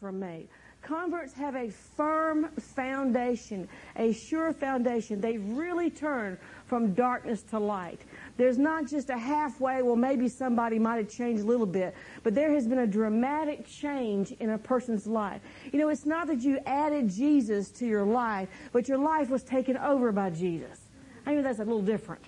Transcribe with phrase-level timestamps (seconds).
[0.00, 0.48] were made.
[0.80, 5.20] Converts have a firm foundation, a sure foundation.
[5.20, 8.00] They really turn from darkness to light.
[8.36, 12.34] There's not just a halfway, well, maybe somebody might have changed a little bit, but
[12.34, 15.40] there has been a dramatic change in a person's life.
[15.72, 19.42] You know, it's not that you added Jesus to your life, but your life was
[19.42, 20.78] taken over by Jesus.
[21.26, 22.22] I mean, that's a little different.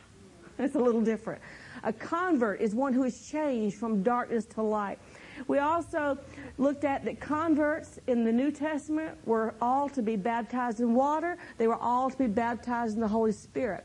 [0.59, 1.41] It's a little different.
[1.85, 4.99] A convert is one who is changed from darkness to light.
[5.47, 6.19] We also
[6.61, 11.39] looked at that converts in the New Testament were all to be baptized in water.
[11.57, 13.85] They were all to be baptized in the Holy Spirit.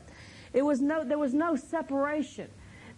[0.52, 2.48] It was no, there was no separation.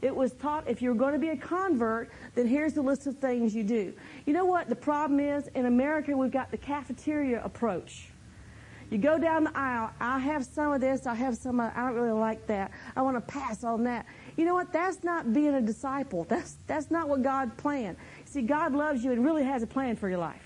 [0.02, 3.18] It was taught if you're going to be a convert, then here's the list of
[3.18, 3.92] things you do.
[4.26, 5.48] You know what the problem is?
[5.54, 8.10] In America, we've got the cafeteria approach.
[8.90, 11.80] You go down the aisle, I have some of this, I have some of, I
[11.80, 12.70] don't really like that.
[12.96, 14.06] I want to pass on that.
[14.36, 14.72] You know what?
[14.72, 16.24] That's not being a disciple.
[16.24, 17.98] That's, that's not what God planned.
[18.28, 20.42] See, God loves you and really has a plan for your life.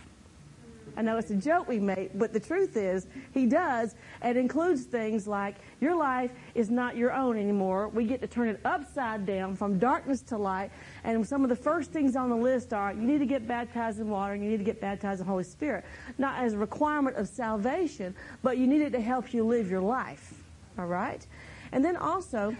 [0.96, 4.84] I know it's a joke we make, but the truth is, He does, and includes
[4.84, 7.88] things like your life is not your own anymore.
[7.88, 10.70] We get to turn it upside down from darkness to light.
[11.02, 13.98] And some of the first things on the list are you need to get baptized
[14.00, 15.84] in water and you need to get baptized in the Holy Spirit.
[16.18, 19.80] Not as a requirement of salvation, but you need it to help you live your
[19.80, 20.34] life.
[20.78, 21.26] All right?
[21.72, 22.54] And then also,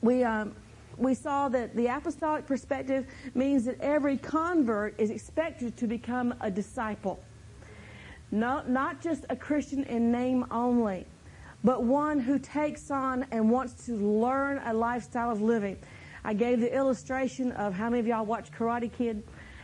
[0.00, 0.54] we, um,
[1.04, 6.50] we saw that the apostolic perspective means that every convert is expected to become a
[6.50, 7.22] disciple.
[8.30, 11.06] No, not just a Christian in name only,
[11.64, 15.76] but one who takes on and wants to learn a lifestyle of living.
[16.24, 19.22] I gave the illustration of how many of y'all watch Karate Kid,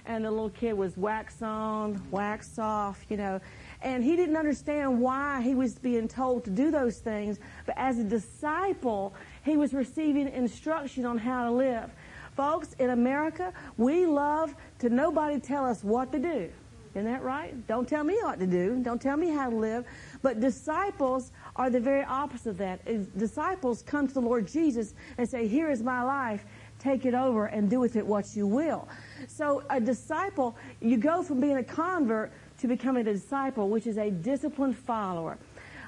[0.08, 3.40] and the little kid was wax on, wax off, you know,
[3.82, 7.38] and he didn't understand why he was being told to do those things.
[7.66, 11.90] But as a disciple, he was receiving instruction on how to live.
[12.36, 16.50] Folks, in America, we love to nobody tell us what to do.
[16.94, 17.54] Isn't that right?
[17.68, 18.80] Don't tell me what to do.
[18.82, 19.84] Don't tell me how to live.
[20.22, 23.18] But disciples are the very opposite of that.
[23.18, 26.44] Disciples come to the Lord Jesus and say, Here is my life.
[26.78, 28.88] Take it over and do with it what you will.
[29.26, 33.98] So, a disciple, you go from being a convert to becoming a disciple, which is
[33.98, 35.38] a disciplined follower.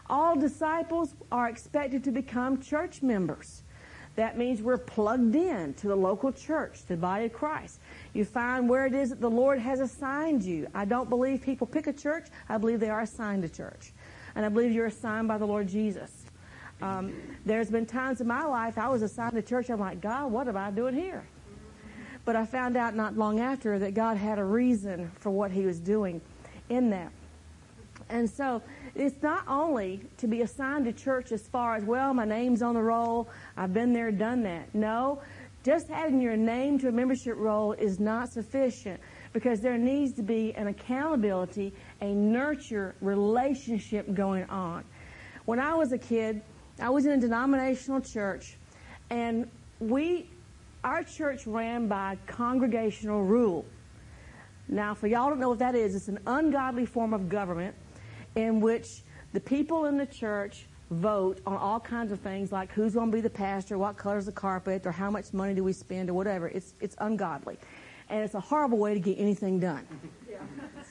[0.08, 3.62] All disciples are expected to become church members.
[4.16, 7.78] That means we're plugged in to the local church, the body of Christ.
[8.12, 10.66] You find where it is that the Lord has assigned you.
[10.74, 12.26] I don't believe people pick a church.
[12.48, 13.92] I believe they are assigned a church.
[14.34, 16.24] And I believe you're assigned by the Lord Jesus.
[16.82, 17.12] Um,
[17.44, 19.70] there's been times in my life I was assigned a church.
[19.70, 21.24] I'm like, God, what am I doing here?
[22.30, 25.66] But I found out not long after that God had a reason for what He
[25.66, 26.20] was doing
[26.68, 27.10] in that.
[28.08, 28.62] And so
[28.94, 32.74] it's not only to be assigned to church as far as, well, my name's on
[32.74, 34.72] the roll, I've been there, done that.
[34.76, 35.20] No,
[35.64, 39.00] just adding your name to a membership roll is not sufficient
[39.32, 44.84] because there needs to be an accountability, a nurture relationship going on.
[45.46, 46.42] When I was a kid,
[46.80, 48.56] I was in a denominational church,
[49.10, 50.29] and we,
[50.82, 53.64] our church ran by congregational rule.
[54.68, 57.74] Now, for y'all don't know what that is, it's an ungodly form of government
[58.36, 59.02] in which
[59.32, 63.16] the people in the church vote on all kinds of things like who's going to
[63.16, 66.14] be the pastor, what color's the carpet, or how much money do we spend, or
[66.14, 66.48] whatever.
[66.48, 67.58] It's, it's ungodly.
[68.08, 69.86] And it's a horrible way to get anything done.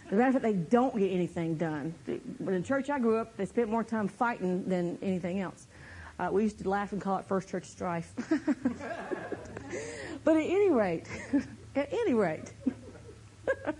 [0.07, 1.93] As a matter of fact, they don't get anything done.
[2.05, 5.67] But in the church I grew up, they spent more time fighting than anything else.
[6.19, 8.13] Uh, we used to laugh and call it first church strife.
[10.25, 11.07] but at any rate,
[11.75, 12.51] at any rate,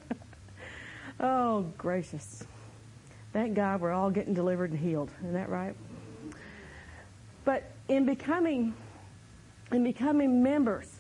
[1.19, 2.45] oh, gracious.
[3.33, 5.11] Thank God we're all getting delivered and healed.
[5.19, 5.75] Isn't that right?
[7.43, 8.73] But in becoming
[9.71, 10.95] in becoming members,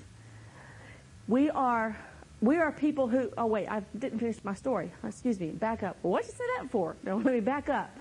[1.27, 1.97] we are
[2.41, 4.91] we are people who oh wait, I didn't finish my story.
[5.05, 5.95] Excuse me, back up.
[6.01, 6.97] What'd you say that for?
[7.03, 7.97] No, let me back up.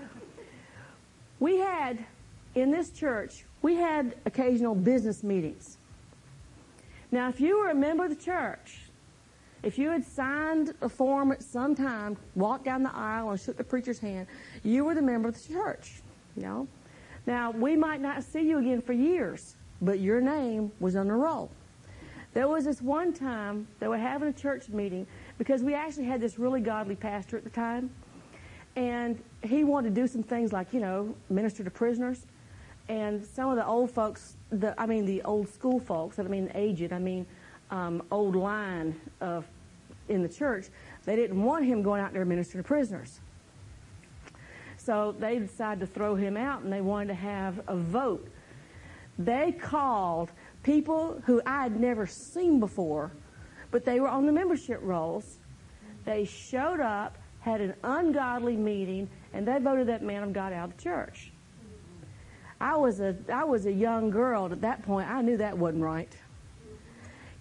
[1.39, 2.05] We had
[2.61, 5.77] in this church, we had occasional business meetings.
[7.11, 8.81] Now, if you were a member of the church,
[9.63, 13.57] if you had signed a form at some time, walked down the aisle and shook
[13.57, 14.27] the preacher's hand,
[14.63, 16.01] you were the member of the church.
[16.35, 16.67] You know?
[17.25, 21.13] Now, we might not see you again for years, but your name was on the
[21.13, 21.51] roll.
[22.33, 25.07] There was this one time they were having a church meeting
[25.37, 27.89] because we actually had this really godly pastor at the time,
[28.75, 32.25] and he wanted to do some things like, you know, minister to prisoners.
[32.89, 36.51] And some of the old folks, the, I mean the old school folks, I mean
[36.55, 37.25] aged, I mean
[37.69, 39.45] um, old line of
[40.09, 40.65] in the church,
[41.05, 43.19] they didn't want him going out there ministering to prisoners.
[44.77, 48.27] So they decided to throw him out and they wanted to have a vote.
[49.19, 50.31] They called
[50.63, 53.11] people who I had never seen before,
[53.69, 55.37] but they were on the membership rolls.
[56.05, 60.69] They showed up, had an ungodly meeting, and they voted that man of God out
[60.69, 61.28] of the church.
[62.61, 65.09] I was a I was a young girl at that point.
[65.09, 66.11] I knew that wasn't right.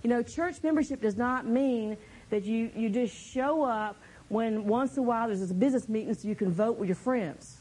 [0.02, 1.96] You know, church membership does not mean
[2.30, 3.96] that you, you just show up
[4.28, 6.96] when once in a while there's a business meeting so you can vote with your
[6.96, 7.58] friends.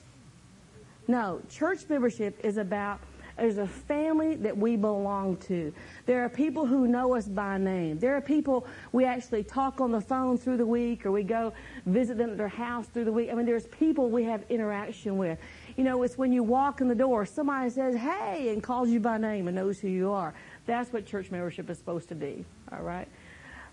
[1.07, 2.99] No, church membership is about
[3.37, 5.71] there's a family that we belong to.
[6.05, 7.99] There are people who know us by name.
[7.99, 11.53] There are people we actually talk on the phone through the week or we go
[11.85, 13.29] visit them at their house through the week.
[13.31, 15.37] I mean, there's people we have interaction with.
[15.77, 18.99] You know, it's when you walk in the door, somebody says, hey, and calls you
[18.99, 20.33] by name and knows who you are.
[20.65, 22.43] That's what church membership is supposed to be.
[22.71, 23.07] All right?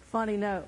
[0.03, 0.67] Funny note.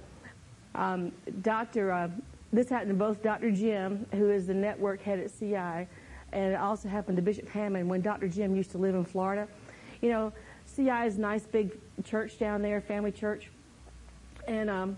[0.74, 1.12] Um,
[1.42, 1.92] Dr.
[1.92, 2.08] Uh,
[2.52, 3.50] this happened to both Dr.
[3.50, 5.86] Jim, who is the network head at CI,
[6.32, 8.28] and it also happened to Bishop Hamon when Dr.
[8.28, 9.46] Jim used to live in Florida.
[10.00, 10.32] You know,
[10.74, 13.50] CI is a nice big church down there, family church.
[14.48, 14.96] And, um,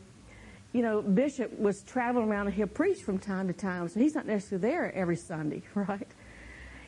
[0.72, 4.14] you know, Bishop was traveling around and he'll preach from time to time, so he's
[4.14, 6.08] not necessarily there every Sunday, right?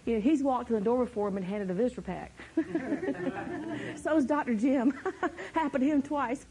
[0.07, 2.33] You know, he's walked to the door before him and handed a visitor pack.
[3.97, 4.55] So's Dr.
[4.55, 4.93] Jim.
[5.55, 6.47] Happened to him twice.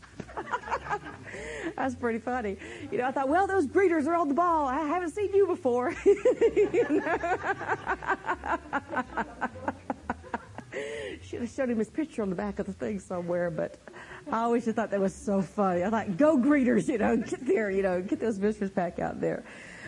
[1.75, 2.57] That's pretty funny.
[2.92, 4.68] You know, I thought, well, those greeters are on the ball.
[4.68, 5.96] I haven't seen you before.
[6.06, 7.01] you
[11.22, 13.78] Should have showed him his picture on the back of the thing somewhere, but
[14.31, 15.84] I always just thought that was so funny.
[15.84, 19.44] I thought, go greeters, you know, get there, you know, get those visitors out there.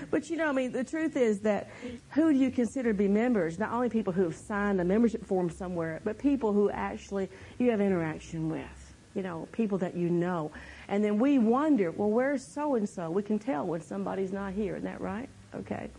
[0.10, 1.70] But you know, I mean, the truth is that
[2.12, 3.60] who do you consider to be members?
[3.60, 7.70] Not only people who have signed a membership form somewhere, but people who actually you
[7.72, 8.94] have interaction with.
[9.14, 10.52] You know, people that you know.
[10.88, 13.10] And then we wonder, well, where's so and so?
[13.12, 14.76] We can tell when somebody's not here.
[14.76, 15.28] Isn't that right?
[15.54, 15.90] Okay.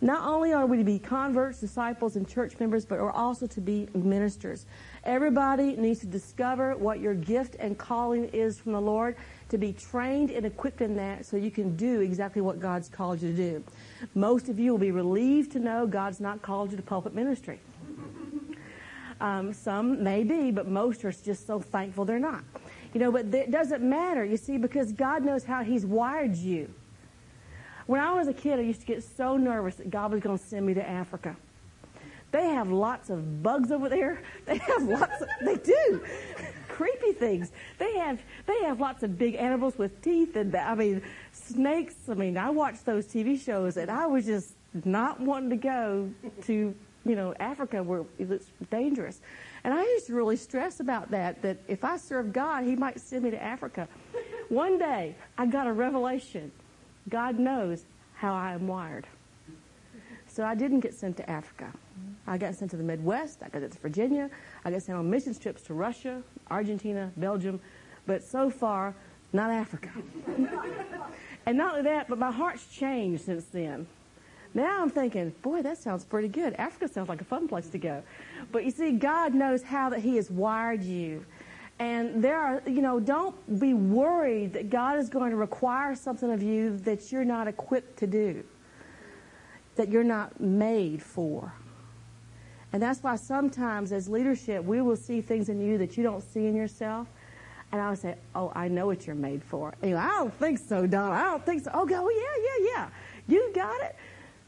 [0.00, 3.60] Not only are we to be converts, disciples, and church members, but we're also to
[3.60, 4.66] be ministers.
[5.04, 9.16] Everybody needs to discover what your gift and calling is from the Lord
[9.48, 13.22] to be trained and equipped in that so you can do exactly what God's called
[13.22, 13.64] you to do.
[14.14, 17.60] Most of you will be relieved to know God's not called you to pulpit ministry.
[19.20, 22.44] Um, some may be, but most are just so thankful they're not.
[22.94, 26.72] You know, but it doesn't matter, you see, because God knows how He's wired you.
[27.86, 30.38] When I was a kid, I used to get so nervous that God was going
[30.38, 31.36] to send me to Africa.
[32.30, 34.22] They have lots of bugs over there.
[34.44, 36.02] They have lots of, they do
[36.78, 37.50] creepy things.
[37.78, 41.02] They have they have lots of big animals with teeth and I mean
[41.32, 41.96] snakes.
[42.08, 44.54] I mean, I watched those TV shows and I was just
[44.84, 46.08] not wanting to go
[46.44, 49.20] to you know Africa where it's dangerous.
[49.64, 51.42] And I used to really stress about that.
[51.42, 53.88] That if I served God, He might send me to Africa.
[54.48, 56.52] One day, I got a revelation.
[57.08, 57.84] God knows
[58.14, 59.06] how I am wired.
[60.28, 61.72] So I didn't get sent to Africa.
[62.28, 63.38] I got sent to the Midwest.
[63.42, 64.30] I got sent to Virginia.
[64.64, 67.60] I got sent on mission trips to Russia, Argentina, Belgium,
[68.06, 68.94] but so far,
[69.32, 69.90] not Africa.
[71.46, 73.86] and not only that, but my heart's changed since then.
[74.54, 76.54] Now I'm thinking, boy, that sounds pretty good.
[76.54, 78.02] Africa sounds like a fun place to go.
[78.50, 81.24] But you see, God knows how that He has wired you.
[81.78, 86.32] And there are, you know, don't be worried that God is going to require something
[86.32, 88.42] of you that you're not equipped to do
[89.78, 91.54] that you're not made for.
[92.72, 96.22] And that's why sometimes as leadership, we will see things in you that you don't
[96.22, 97.06] see in yourself.
[97.72, 99.74] And I would say, oh, I know what you're made for.
[99.82, 101.12] And I don't think so, Don.
[101.12, 101.70] I don't think so.
[101.74, 102.88] Oh, go, yeah, yeah, yeah.
[103.26, 103.96] You got it.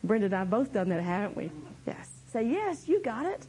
[0.04, 1.50] Brenda and I have both done that, haven't we?
[1.86, 2.10] Yes.
[2.32, 3.46] Say, yes, you got it.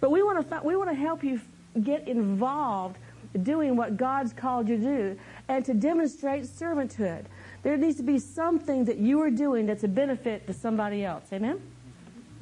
[0.00, 1.40] But we want to, we want to help you
[1.82, 2.98] get involved
[3.42, 7.24] doing what God's called you to do and to demonstrate servanthood.
[7.62, 11.24] There needs to be something that you are doing that's a benefit to somebody else.
[11.32, 11.60] Amen?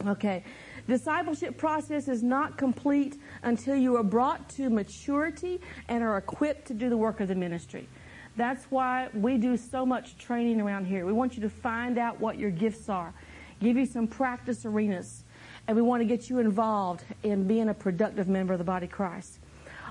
[0.07, 0.45] Okay.
[0.87, 6.75] Discipleship process is not complete until you are brought to maturity and are equipped to
[6.75, 7.89] do the work of the ministry.
[8.37, 11.05] That's why we do so much training around here.
[11.07, 13.13] We want you to find out what your gifts are,
[13.61, 15.25] give you some practice arenas,
[15.67, 18.87] and we want to get you involved in being a productive member of the body
[18.87, 19.39] of Christ.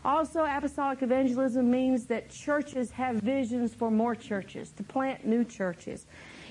[0.05, 6.05] Also, apostolic evangelism means that churches have visions for more churches, to plant new churches.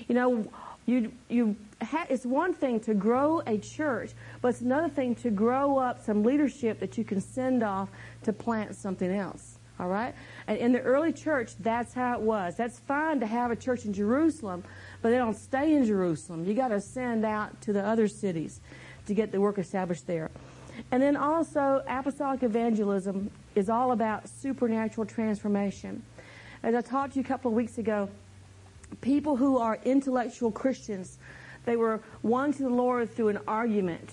[0.09, 0.45] You know,
[0.85, 4.11] you, you ha- it's one thing to grow a church,
[4.41, 7.89] but it's another thing to grow up some leadership that you can send off
[8.23, 9.57] to plant something else.
[9.79, 10.15] All right?
[10.47, 12.55] And in the early church, that's how it was.
[12.55, 14.63] That's fine to have a church in Jerusalem,
[15.01, 16.45] but they don't stay in Jerusalem.
[16.45, 18.61] You got to send out to the other cities
[19.07, 20.31] to get the work established there.
[20.91, 26.03] And then also, apostolic evangelism is all about supernatural transformation.
[26.63, 28.09] As I talked to you a couple of weeks ago,
[29.01, 31.17] people who are intellectual Christians,
[31.65, 34.11] they were won to the Lord through an argument.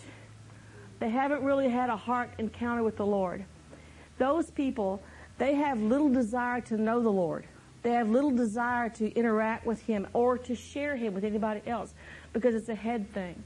[0.99, 3.45] They haven't really had a heart encounter with the Lord.
[4.19, 5.03] Those people,
[5.39, 7.47] they have little desire to know the Lord.
[7.83, 11.95] They have little desire to interact with Him or to share Him with anybody else
[12.33, 13.43] because it's a head thing.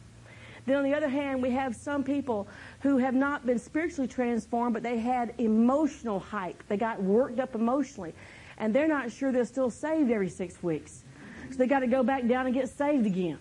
[0.66, 2.49] Then on the other hand, we have some people
[2.80, 6.62] who have not been spiritually transformed, but they had emotional hype.
[6.68, 8.12] They got worked up emotionally.
[8.59, 11.04] And they're not sure they're still saved every six weeks.
[11.50, 13.38] So they got to go back down and get saved again.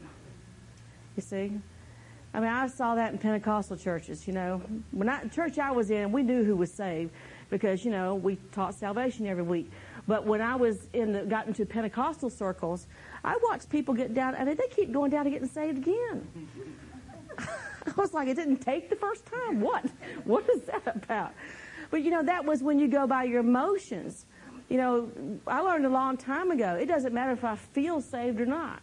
[1.15, 1.51] You see?
[2.33, 4.61] I mean, I saw that in Pentecostal churches, you know.
[4.91, 7.11] When I, church I was in, we knew who was saved
[7.49, 9.71] because, you know, we taught salvation every week.
[10.07, 12.87] But when I was in the, got into Pentecostal circles,
[13.23, 16.27] I watched people get down, and they keep going down and getting saved again.
[17.39, 19.61] I was like, it didn't take the first time.
[19.61, 19.85] What?
[20.25, 21.33] What is that about?
[21.91, 24.25] But you know, that was when you go by your emotions.
[24.69, 25.11] You know,
[25.45, 26.75] I learned a long time ago.
[26.75, 28.81] It doesn't matter if I feel saved or not.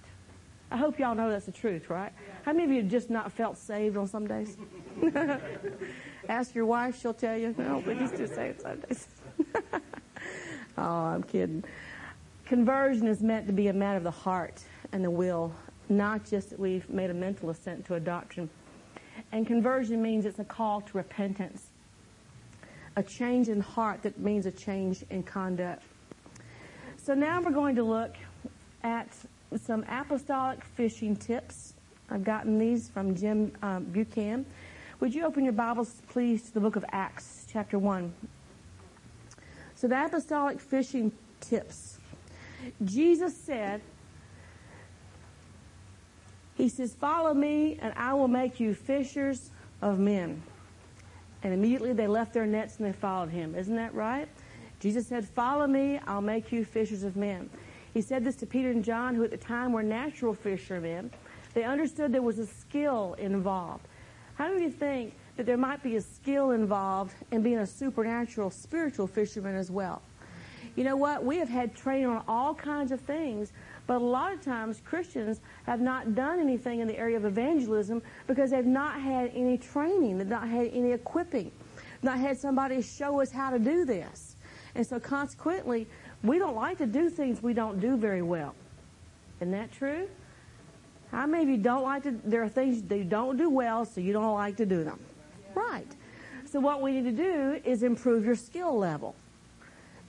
[0.70, 2.12] I hope y'all know that's the truth, right?
[2.44, 4.56] How many of you have just not felt saved on some days?
[6.28, 7.54] Ask your wife; she'll tell you.
[7.58, 9.06] No, but he's too saved some days.
[10.78, 11.64] oh, I'm kidding.
[12.46, 14.62] Conversion is meant to be a matter of the heart
[14.92, 15.52] and the will
[15.88, 18.48] not just that we've made a mental assent to a doctrine.
[19.30, 21.68] And conversion means it's a call to repentance,
[22.96, 25.82] a change in heart that means a change in conduct.
[26.96, 28.14] So now we're going to look
[28.82, 29.08] at
[29.56, 31.75] some apostolic fishing tips.
[32.11, 34.44] I've gotten these from Jim um, Buchan.
[35.00, 38.12] Would you open your Bibles, please, to the book of Acts, chapter 1?
[39.75, 41.99] So, the apostolic fishing tips.
[42.84, 43.80] Jesus said,
[46.54, 50.40] he says, Follow me, and I will make you fishers of men.
[51.42, 53.54] And immediately they left their nets and they followed him.
[53.54, 54.28] Isn't that right?
[54.80, 57.50] Jesus said, Follow me, I'll make you fishers of men.
[57.94, 61.11] He said this to Peter and John, who at the time were natural fishermen.
[61.54, 63.87] They understood there was a skill involved.
[64.34, 68.50] How do you think that there might be a skill involved in being a supernatural,
[68.50, 70.00] spiritual fisherman as well?
[70.75, 71.22] You know what?
[71.22, 73.52] We have had training on all kinds of things
[73.92, 78.00] but a lot of times Christians have not done anything in the area of evangelism
[78.26, 81.52] because they've not had any training, they've not had any equipping,
[82.02, 84.37] not had somebody show us how to do this.
[84.75, 85.87] And so consequently,
[86.22, 88.54] we don't like to do things we don't do very well.
[89.42, 90.08] Isn't that true?
[91.11, 94.00] How many of you don't like to, there are things you don't do well, so
[94.00, 95.00] you don't like to do them?
[95.54, 95.94] Right.
[96.46, 99.14] So what we need to do is improve your skill level.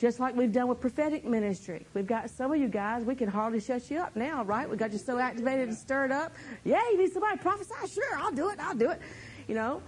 [0.04, 1.86] Just like we've done with prophetic ministry.
[1.94, 4.70] We've got some of you guys, we can hardly shut you up now, right?
[4.70, 6.34] We got you so activated and stirred up.
[6.66, 7.74] Yeah, you need somebody to prophesy?
[7.88, 9.00] Sure, I'll do it, I'll do it.
[9.48, 9.82] You know,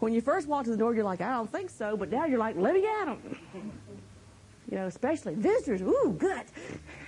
[0.00, 2.24] when you first walk to the door, you're like, I don't think so, but now
[2.24, 3.38] you're like, let me at them.
[4.72, 5.82] You know, especially visitors.
[5.82, 6.42] Ooh, good.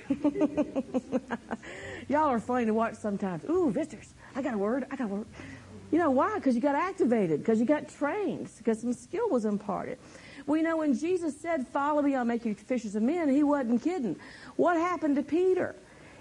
[2.08, 3.42] Y'all are funny to watch sometimes.
[3.50, 4.14] Ooh, visitors.
[4.36, 4.86] I got a word.
[4.92, 5.26] I got a word.
[5.90, 6.36] You know why?
[6.36, 9.98] Because you got activated, because you got trained, because some skill was imparted.
[10.46, 13.82] We know when Jesus said, Follow me, I'll make you fishers of men, he wasn't
[13.82, 14.16] kidding.
[14.56, 15.74] What happened to Peter?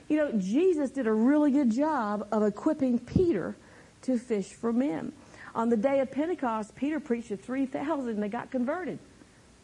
[0.08, 3.56] You know, Jesus did a really good job of equipping Peter
[4.04, 5.12] to fish for men.
[5.56, 9.00] On the day of Pentecost, Peter preached to 3,000 and they got converted.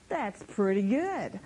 [0.09, 1.39] That's pretty good.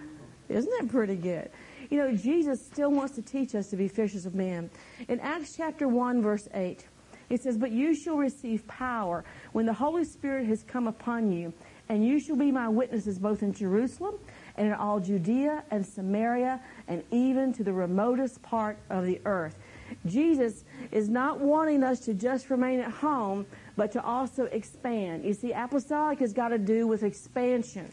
[0.49, 1.49] Isn't that pretty good?
[1.89, 4.69] You know, Jesus still wants to teach us to be fishers of men.
[5.07, 6.85] In Acts chapter 1, verse 8,
[7.29, 11.53] it says, But you shall receive power when the Holy Spirit has come upon you,
[11.89, 14.15] and you shall be my witnesses both in Jerusalem
[14.57, 19.57] and in all Judea and Samaria and even to the remotest part of the earth.
[20.05, 25.23] Jesus is not wanting us to just remain at home, but to also expand.
[25.23, 27.91] You see, apostolic has got to do with expansion,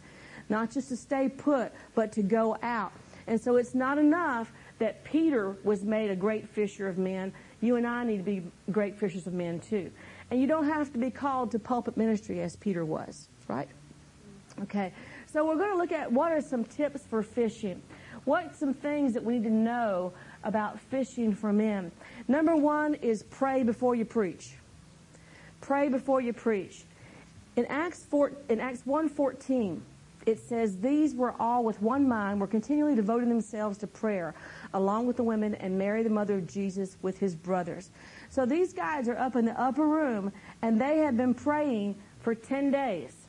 [0.48, 2.92] not just to stay put, but to go out.
[3.26, 7.32] And so it's not enough that Peter was made a great fisher of men.
[7.60, 9.90] You and I need to be great fishers of men too.
[10.30, 13.68] And you don't have to be called to pulpit ministry as Peter was, right?
[14.62, 14.92] Okay,
[15.26, 17.82] so we're going to look at what are some tips for fishing.
[18.24, 20.12] What some things that we need to know
[20.44, 21.90] about fishing for men.
[22.28, 24.52] Number one is pray before you preach.
[25.60, 26.84] Pray before you preach.
[27.56, 29.80] In Acts 4, in Acts 1:14,
[30.26, 34.34] it says these were all with one mind were continually devoting themselves to prayer
[34.74, 37.90] along with the women and Mary the mother of Jesus with his brothers.
[38.30, 42.36] So these guys are up in the upper room and they have been praying for
[42.36, 43.21] 10 days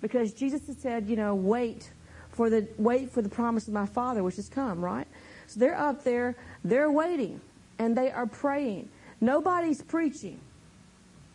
[0.00, 1.90] because Jesus had said, you know, wait
[2.30, 5.06] for the wait for the promise of my Father which has come, right?
[5.46, 7.40] So they're up there, they're waiting,
[7.78, 8.88] and they are praying.
[9.20, 10.40] Nobody's preaching.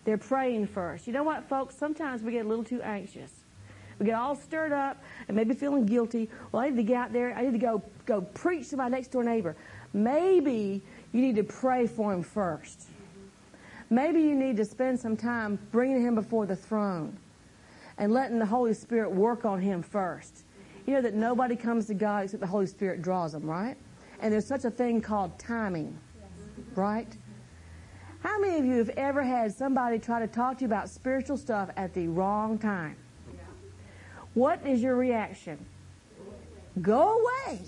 [0.06, 1.08] They're praying first.
[1.08, 1.76] You know what, folks?
[1.76, 3.32] Sometimes we get a little too anxious.
[4.00, 6.30] We get all stirred up and maybe feeling guilty.
[6.52, 7.34] Well, I need to get out there.
[7.36, 9.56] I need to go go preach to my next door neighbor.
[9.94, 12.88] Maybe you need to pray for him first.
[13.90, 17.18] Maybe you need to spend some time bringing him before the throne
[17.98, 20.44] and letting the Holy Spirit work on him first.
[20.86, 23.78] You know that nobody comes to God except the Holy Spirit draws them, right?
[24.20, 25.98] And there's such a thing called timing,
[26.76, 27.08] right?
[28.22, 31.38] How many of you have ever had somebody try to talk to you about spiritual
[31.38, 32.96] stuff at the wrong time?
[34.34, 35.64] What is your reaction?
[36.82, 37.60] Go away,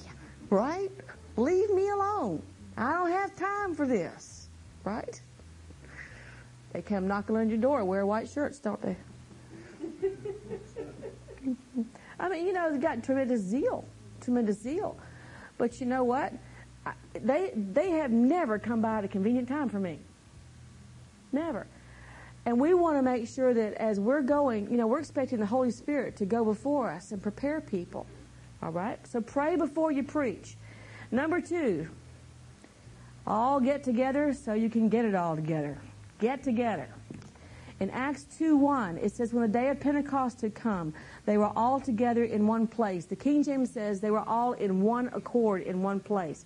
[0.50, 0.90] right?
[1.38, 2.42] Leave me alone.
[2.78, 4.50] I don't have time for this,
[4.84, 5.22] right?
[6.74, 8.98] They come knocking on your door, wear white shirts, don't they?
[12.20, 13.86] I mean, you know, they've got tremendous zeal,
[14.22, 14.98] tremendous zeal.
[15.58, 16.34] But you know what?
[17.14, 20.00] They they have never come by at a convenient time for me.
[21.32, 21.68] Never.
[22.46, 25.46] And we want to make sure that as we're going, you know, we're expecting the
[25.48, 28.06] Holy Spirit to go before us and prepare people.
[28.62, 29.00] All right?
[29.08, 30.56] So pray before you preach.
[31.12, 31.88] Number two,
[33.26, 35.80] all get together so you can get it all together.
[36.20, 36.88] Get together.
[37.86, 40.92] In Acts 2 1, it says, When the day of Pentecost had come,
[41.28, 43.06] they were all together in one place.
[43.06, 46.46] The King James says they were all in one accord in one place.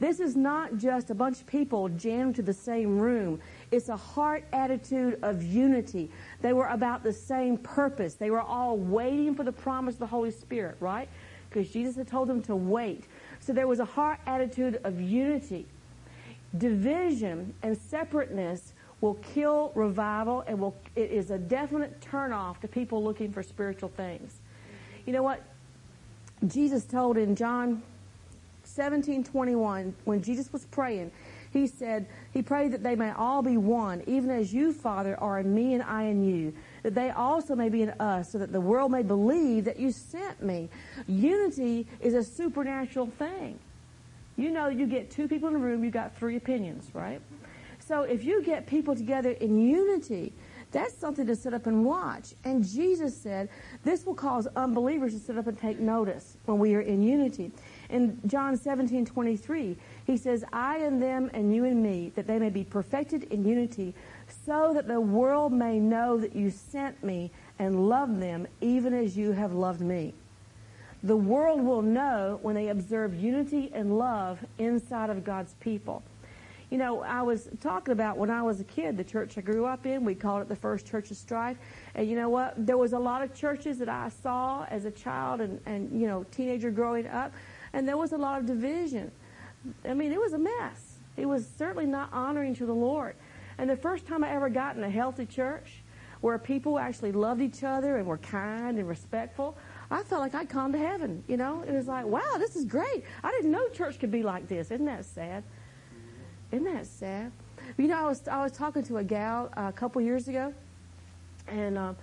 [0.00, 3.40] This is not just a bunch of people jammed to the same room.
[3.70, 6.10] It's a heart attitude of unity.
[6.40, 8.14] They were about the same purpose.
[8.14, 11.08] They were all waiting for the promise of the Holy Spirit, right?
[11.48, 13.04] Because Jesus had told them to wait.
[13.38, 15.64] So there was a heart attitude of unity.
[16.58, 18.71] Division and separateness
[19.02, 23.90] will kill revival and will it is a definite turnoff to people looking for spiritual
[23.90, 24.40] things.
[25.04, 25.42] You know what?
[26.46, 27.82] Jesus told in John
[28.64, 31.10] 17, 21, when Jesus was praying,
[31.52, 35.40] he said, he prayed that they may all be one, even as you, Father, are
[35.40, 38.52] in me and I in you, that they also may be in us, so that
[38.52, 40.70] the world may believe that you sent me.
[41.06, 43.58] Unity is a supernatural thing.
[44.36, 47.20] You know, you get two people in a room, you got three opinions, right?
[47.92, 50.32] So if you get people together in unity,
[50.70, 52.32] that's something to sit up and watch.
[52.42, 53.50] And Jesus said,
[53.84, 57.52] this will cause unbelievers to sit up and take notice when we are in unity.
[57.90, 62.38] In John 17, 23, he says, I and them and you and me, that they
[62.38, 63.92] may be perfected in unity,
[64.46, 69.18] so that the world may know that you sent me and loved them even as
[69.18, 70.14] you have loved me.
[71.02, 76.02] The world will know when they observe unity and love inside of God's people.
[76.72, 79.66] You know, I was talking about when I was a kid, the church I grew
[79.66, 81.58] up in, we called it the First Church of Strife.
[81.94, 82.54] And you know what?
[82.66, 86.06] There was a lot of churches that I saw as a child and, and you
[86.06, 87.30] know, teenager growing up
[87.74, 89.10] and there was a lot of division.
[89.86, 90.94] I mean, it was a mess.
[91.18, 93.16] It was certainly not honoring to the Lord.
[93.58, 95.82] And the first time I ever got in a healthy church
[96.22, 99.58] where people actually loved each other and were kind and respectful,
[99.90, 101.22] I felt like I'd come to heaven.
[101.28, 103.04] You know, it was like, wow, this is great.
[103.22, 104.70] I didn't know church could be like this.
[104.70, 105.44] Isn't that sad?
[106.52, 107.32] Isn't that sad?
[107.78, 110.52] You know, I was I was talking to a gal uh, a couple years ago,
[111.48, 111.96] and um,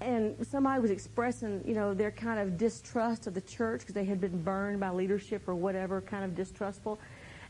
[0.00, 4.04] and somebody was expressing, you know, their kind of distrust of the church because they
[4.04, 6.98] had been burned by leadership or whatever, kind of distrustful.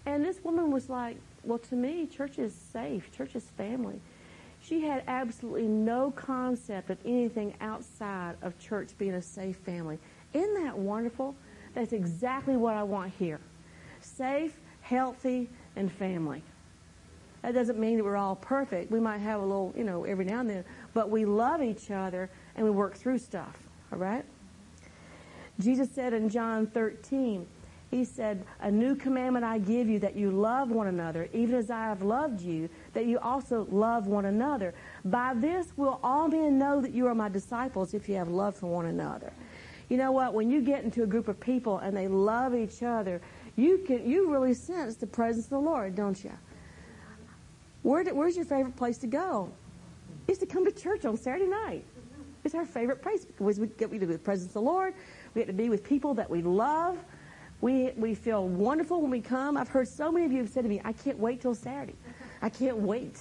[0.06, 3.10] And this woman was like, well, to me, church is safe.
[3.14, 4.00] Church is family.
[4.62, 9.98] She had absolutely no concept of anything outside of church being a safe family.
[10.32, 11.34] Isn't that wonderful?
[11.74, 13.40] That's exactly what I want here.
[14.00, 16.42] Safe, healthy, and family.
[17.42, 18.90] That doesn't mean that we're all perfect.
[18.90, 21.90] We might have a little, you know, every now and then, but we love each
[21.90, 23.56] other and we work through stuff.
[23.92, 24.24] All right?
[25.60, 27.46] Jesus said in John 13,
[27.90, 31.70] He said, A new commandment I give you that you love one another, even as
[31.70, 34.74] I have loved you, that you also love one another.
[35.04, 38.56] By this will all men know that you are my disciples if you have love
[38.56, 39.32] for one another.
[39.88, 40.34] You know what?
[40.34, 43.22] When you get into a group of people and they love each other,
[43.58, 46.32] you can you really sense the presence of the Lord, don't you?
[47.82, 49.50] Where, where's your favorite place to go?
[50.28, 51.84] Is to come to church on Saturday night.
[52.44, 54.94] It's our favorite place because we get to be with the presence of the Lord.
[55.34, 56.98] We get to be with people that we love.
[57.60, 59.56] We, we feel wonderful when we come.
[59.56, 61.96] I've heard so many of you have said to me, I can't wait till Saturday.
[62.40, 63.18] I can't wait.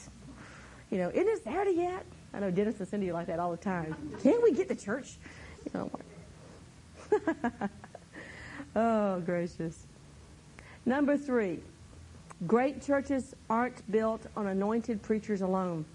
[0.91, 2.05] You know, isn't it Saturday yet?
[2.31, 3.95] I know Dennis and Cindy are like that all the time.
[4.21, 5.17] Can't we get to church?
[5.65, 5.91] You know,
[8.75, 9.86] oh, gracious.
[10.87, 11.59] Number three,
[12.45, 15.85] Great churches aren't built on anointed preachers alone.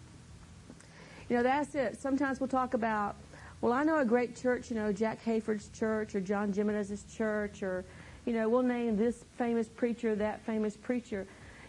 [1.28, 2.00] You know, that's it.
[2.00, 3.14] Sometimes we'll talk about,
[3.60, 7.62] well, I know a great church, you know, Jack Hayford's church or John Gimenez's church
[7.62, 7.84] or,
[8.26, 11.28] you know, we'll name this famous preacher, that famous preacher.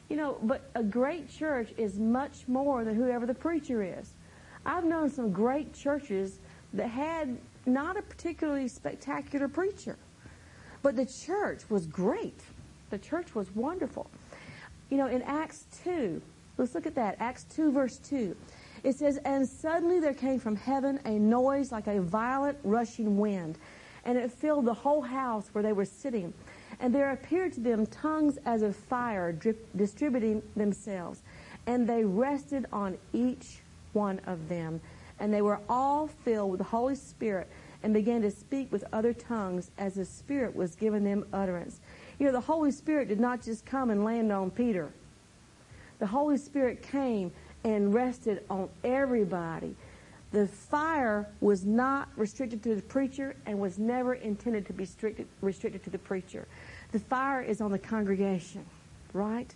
[0.09, 4.09] You know, but a great church is much more than whoever the preacher is.
[4.65, 6.39] I've known some great churches
[6.73, 9.97] that had not a particularly spectacular preacher,
[10.81, 12.41] but the church was great.
[12.93, 14.05] The church was wonderful.
[14.91, 16.21] You know, in Acts 2,
[16.59, 17.15] let's look at that.
[17.19, 18.35] Acts 2, verse 2.
[18.83, 23.57] It says, And suddenly there came from heaven a noise like a violent rushing wind,
[24.05, 26.35] and it filled the whole house where they were sitting.
[26.79, 31.23] And there appeared to them tongues as of fire drip, distributing themselves.
[31.65, 33.61] And they rested on each
[33.93, 34.81] one of them.
[35.19, 37.49] And they were all filled with the Holy Spirit
[37.81, 41.79] and began to speak with other tongues as the Spirit was giving them utterance.
[42.19, 44.91] You know, the Holy Spirit did not just come and land on Peter.
[45.99, 47.31] The Holy Spirit came
[47.63, 49.75] and rested on everybody.
[50.31, 55.27] The fire was not restricted to the preacher and was never intended to be restricted,
[55.41, 56.47] restricted to the preacher.
[56.91, 58.65] The fire is on the congregation,
[59.13, 59.53] right?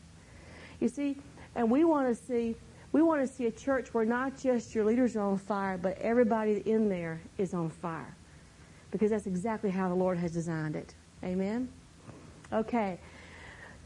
[0.80, 1.17] You see,
[1.56, 2.56] and we want to see
[2.93, 5.98] we want to see a church where not just your leaders are on fire, but
[6.00, 8.15] everybody in there is on fire.
[8.91, 10.96] Because that's exactly how the Lord has designed it.
[11.24, 11.67] Amen?
[12.51, 12.99] Okay.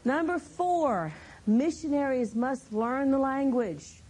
[0.04, 1.12] Number four,
[1.46, 4.02] missionaries must learn the language.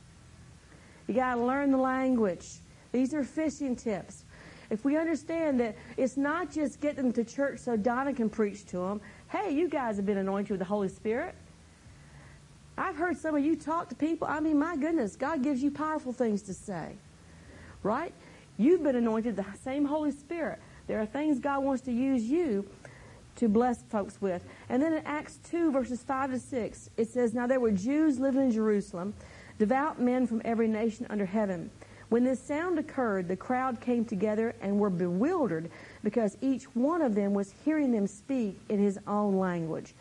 [1.07, 2.47] You got to learn the language.
[2.93, 4.25] These are fishing tips.
[4.71, 8.65] If we understand that it's not just get them to church so Donna can preach
[8.67, 11.35] to them, hey, you guys have been anointed with the Holy Spirit.
[12.79, 14.27] I've heard some of you talk to people.
[14.27, 16.97] I mean, my goodness, God gives you powerful things to say.
[17.83, 18.15] Right?
[18.57, 20.59] You've been anointed the same Holy Spirit.
[20.87, 22.67] There are things God wants to use you
[23.37, 24.45] to bless folks with.
[24.69, 28.19] And then in Acts 2, verses 5 to 6, it says, Now there were Jews
[28.19, 29.15] living in Jerusalem,
[29.59, 31.71] devout men from every nation under heaven.
[32.13, 35.71] When this sound occurred, the crowd came together and were bewildered
[36.05, 39.95] because each one of them was hearing them speak in his own language.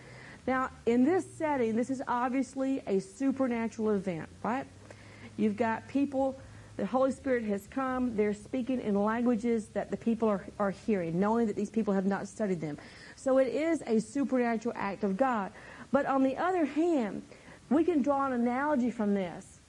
[0.46, 4.66] Now, in this setting, this is obviously a supernatural event, right?
[5.38, 6.38] You've got people,
[6.78, 11.20] the Holy Spirit has come, they're speaking in languages that the people are, are hearing,
[11.20, 12.78] knowing that these people have not studied them.
[13.24, 15.52] So it is a supernatural act of God.
[15.92, 17.22] But on the other hand,
[17.70, 19.60] we can draw an analogy from this.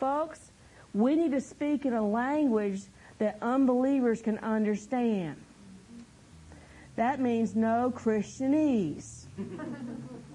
[0.00, 0.50] Folks,
[0.94, 2.84] we need to speak in a language
[3.18, 5.36] that unbelievers can understand.
[6.96, 9.26] That means no Christianese.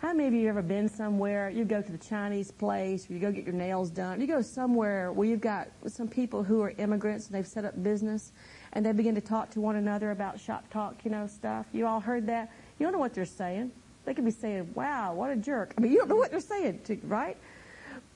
[0.00, 1.50] How many of you have ever been somewhere?
[1.50, 4.20] You go to the Chinese place, you go get your nails done.
[4.20, 7.82] You go somewhere where you've got some people who are immigrants and they've set up
[7.82, 8.30] business,
[8.74, 11.66] and they begin to talk to one another about shop talk, you know, stuff.
[11.72, 12.52] You all heard that?
[12.78, 13.72] You don't know what they're saying.
[14.04, 15.74] They could be saying, wow, what a jerk.
[15.76, 17.36] I mean, you don't know what they're saying, to, right?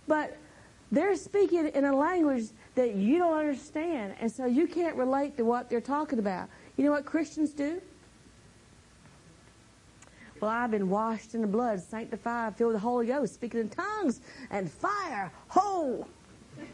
[0.06, 0.38] But
[0.92, 2.44] they're speaking in a language
[2.76, 6.48] that you don't understand, and so you can't relate to what they're talking about.
[6.76, 7.82] You know what Christians do?
[10.42, 13.68] Well, I've been washed in the blood, sanctified, filled with the Holy Ghost, speaking in
[13.68, 15.30] tongues and fire.
[15.46, 16.04] Ho!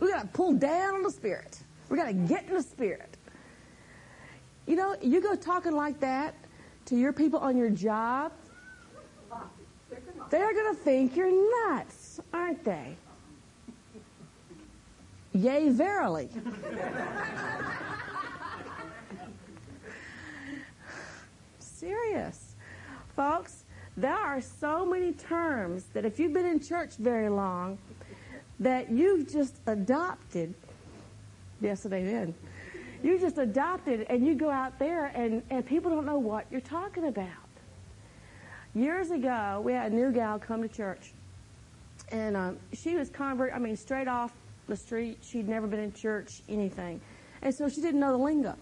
[0.00, 1.58] we got to pull down on the Spirit.
[1.88, 3.16] We got to get in the Spirit.
[4.68, 6.36] You know, you go talking like that
[6.84, 8.30] to your people on your job,
[10.30, 12.96] they're going to think you're nuts, aren't they?
[15.32, 16.28] Yea, verily.
[23.16, 23.64] Folks,
[23.96, 27.78] there are so many terms that if you've been in church very long,
[28.60, 30.54] that you've just adopted.
[31.60, 32.34] Yes, and amen
[33.04, 36.60] you just adopted and you go out there and, and people don't know what you're
[36.62, 37.28] talking about.
[38.74, 41.12] Years ago, we had a new gal come to church.
[42.10, 44.32] And um, she was convert, I mean, straight off
[44.68, 45.18] the street.
[45.20, 47.00] She'd never been in church, anything.
[47.42, 48.56] And so she didn't know the lingo.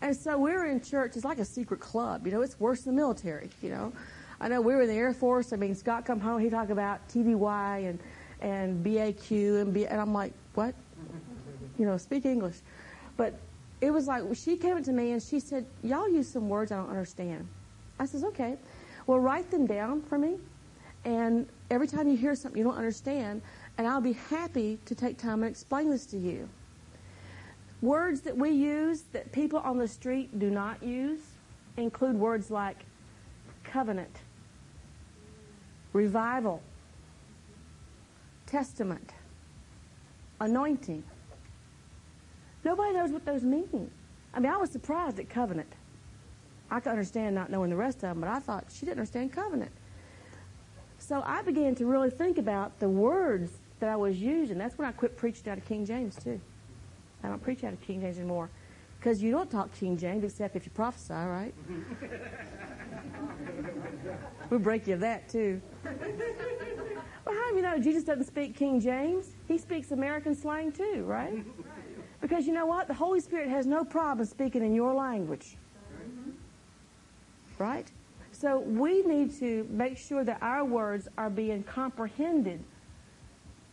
[0.00, 1.16] And so we were in church.
[1.16, 2.26] It's like a secret club.
[2.26, 3.92] You know, it's worse than the military, you know.
[4.40, 5.52] I know we were in the Air Force.
[5.52, 7.98] I mean, Scott come home, he talked about TDY and,
[8.40, 10.74] and BAQ and B, and I'm like, what?
[11.76, 12.56] You know, speak English.
[13.16, 13.34] But
[13.80, 16.72] it was like she came up to me and she said, "Y'all use some words
[16.72, 17.46] I don't understand."
[17.98, 18.56] I says, "Okay,
[19.06, 20.38] well write them down for me,
[21.04, 23.42] and every time you hear something you don't understand,
[23.76, 26.48] and I'll be happy to take time and explain this to you."
[27.80, 31.20] Words that we use that people on the street do not use
[31.76, 32.78] include words like
[33.62, 34.16] covenant,
[35.92, 36.60] revival,
[38.46, 39.12] testament,
[40.40, 41.04] anointing.
[42.64, 43.90] Nobody knows what those mean.
[44.34, 45.72] I mean, I was surprised at covenant.
[46.70, 49.32] I could understand not knowing the rest of them, but I thought she didn't understand
[49.32, 49.70] covenant.
[50.98, 54.58] So I began to really think about the words that I was using.
[54.58, 56.40] That's when I quit preaching out of King James, too.
[57.22, 58.50] I don't preach out of King James anymore.
[58.98, 61.54] Because you don't talk King James except if you prophesy, right?
[64.50, 65.60] we'll break you of that, too.
[65.84, 69.32] Well, how do you know Jesus doesn't speak King James?
[69.46, 71.44] He speaks American slang, too, right?
[72.20, 72.88] Because you know what?
[72.88, 75.56] The Holy Spirit has no problem speaking in your language.
[77.58, 77.90] Right?
[78.32, 82.62] So we need to make sure that our words are being comprehended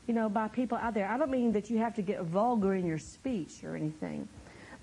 [0.08, 1.08] you know, by people out there.
[1.08, 4.28] I don't mean that you have to get vulgar in your speech or anything.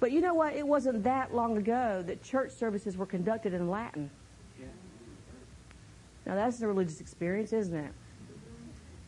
[0.01, 0.55] But you know what?
[0.55, 4.11] It wasn't that long ago that church services were conducted in Latin.
[6.27, 7.93] Now that's a religious experience, isn't it?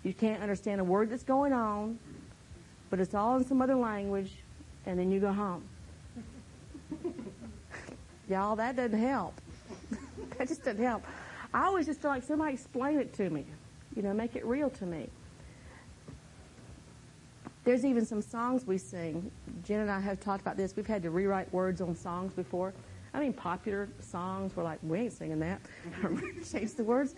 [0.02, 1.98] You can't understand a word that's going on,
[2.90, 4.32] but it's all in some other language,
[4.86, 5.64] and then you go home.
[8.28, 9.34] Y'all, that doesn't help.
[10.38, 11.02] that just doesn't help.
[11.52, 13.46] I always just feel like somebody explain it to me.
[13.96, 15.08] You know, make it real to me.
[17.64, 19.30] There's even some songs we sing.
[19.64, 20.76] Jen and I have talked about this.
[20.76, 22.74] We've had to rewrite words on songs before.
[23.14, 25.60] I mean, popular songs, we're like, we ain't singing that.
[26.52, 27.14] Change the words.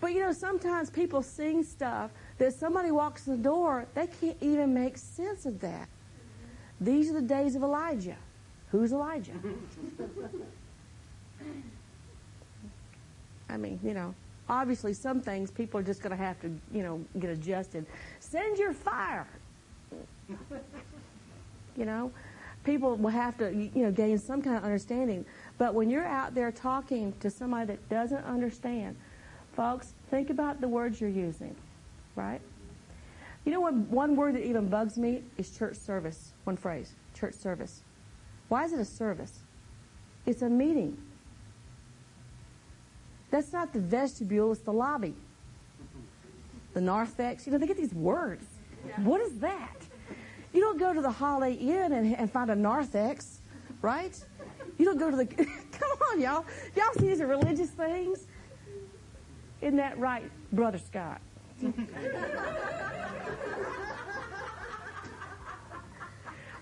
[0.00, 4.36] But you know, sometimes people sing stuff that somebody walks in the door, they can't
[4.40, 5.88] even make sense of that.
[6.80, 8.16] These are the days of Elijah.
[8.70, 9.34] Who's Elijah?
[13.48, 14.14] I mean, you know,
[14.48, 17.86] obviously some things people are just going to have to, you know, get adjusted.
[18.18, 19.28] Send your fire.
[21.76, 22.12] you know,
[22.64, 25.24] people will have to, you know, gain some kind of understanding.
[25.58, 28.96] But when you're out there talking to somebody that doesn't understand,
[29.54, 31.54] folks, think about the words you're using,
[32.16, 32.40] right?
[33.44, 33.74] You know what?
[33.74, 36.32] One word that even bugs me is church service.
[36.44, 37.82] One phrase, church service.
[38.48, 39.40] Why is it a service?
[40.26, 40.96] It's a meeting.
[43.30, 45.14] That's not the vestibule, it's the lobby.
[46.74, 48.44] The narthex, you know, they get these words.
[48.98, 49.81] What is that?
[50.52, 53.40] You don't go to the Holiday Inn and, and find a narthex,
[53.80, 54.16] right?
[54.78, 55.26] You don't go to the.
[55.26, 55.46] come
[56.10, 56.44] on, y'all.
[56.76, 58.26] Y'all see these are religious things?
[59.60, 61.20] Isn't that right, Brother Scott?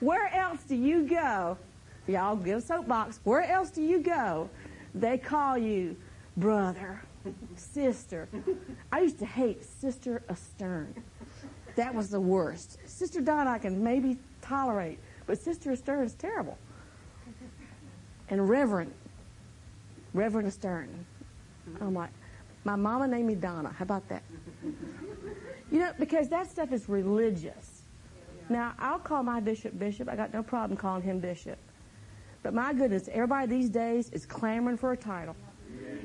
[0.01, 1.59] Where else do you go?
[2.07, 3.21] Y'all give a soapbox.
[3.25, 4.49] Where else do you go?
[4.95, 5.97] They call you
[6.37, 7.03] brother,
[7.57, 8.29] sister.
[8.91, 10.95] I used to hate Sister Astern.
[11.77, 12.79] That was the worst.
[12.87, 16.59] Sister Don I can maybe tolerate, but Sister Astern is terrible.
[18.29, 18.93] And Reverend,
[20.15, 21.07] Reverend Astern.
[21.81, 22.11] I'm like,
[22.65, 23.71] my mama named me Donna.
[23.71, 24.23] How about that?
[25.71, 27.83] You know, because that stuff is religious.
[28.49, 30.09] Now, I'll call my bishop bishop.
[30.09, 31.59] I got no problem calling him bishop.
[32.43, 35.37] But my goodness, everybody these days is clamoring for a title.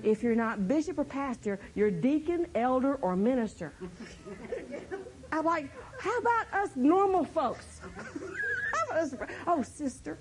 [0.03, 3.73] If you're not bishop or pastor, you're deacon, elder, or minister.
[5.35, 5.69] I'm like,
[5.99, 7.81] how about us normal folks?
[8.93, 9.13] us,
[9.45, 10.17] oh, sister,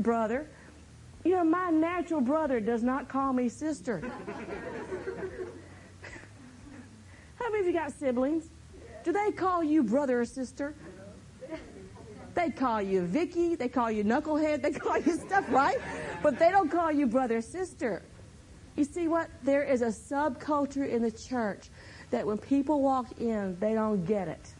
[0.00, 0.48] brother.
[1.22, 4.02] You know, my natural brother does not call me sister.
[7.38, 8.48] How many of you got siblings?
[9.04, 10.74] Do they call you brother or sister?
[12.34, 15.78] They call you Vicky, they call you knucklehead, they call you stuff, right?
[16.20, 18.02] But they don't call you brother or sister.
[18.74, 19.28] You see what?
[19.44, 21.68] There is a subculture in the church
[22.12, 24.54] that when people walk in, they don't get it.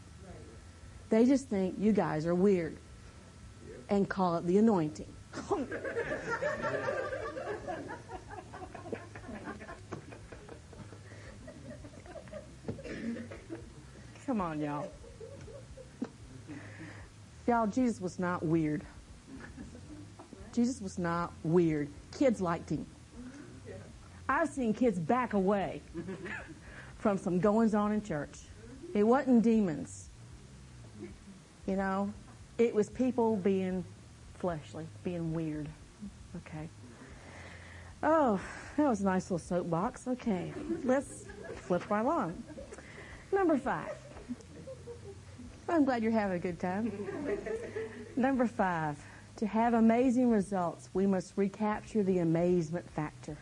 [1.11, 2.79] They just think you guys are weird
[3.91, 5.07] and call it the anointing.
[14.27, 14.91] Come on, y'all.
[17.47, 18.83] Y'all, Jesus was not weird.
[20.55, 21.91] Jesus was not weird.
[22.17, 22.87] Kids liked him.
[24.27, 25.83] I've seen kids back away
[27.03, 28.39] from some goings on in church.
[28.95, 30.09] It wasn't demons.
[31.67, 32.13] You know,
[32.59, 33.85] it was people being
[34.39, 35.69] fleshly, being weird.
[36.37, 36.69] Okay.
[38.05, 38.41] Oh,
[38.77, 40.07] that was a nice little soapbox.
[40.07, 40.53] Okay,
[40.85, 42.41] let's flip right along.
[43.33, 43.95] Number five.
[45.69, 46.93] I'm glad you're having a good time.
[48.17, 48.99] Number five.
[49.37, 53.37] To have amazing results, we must recapture the amazement factor.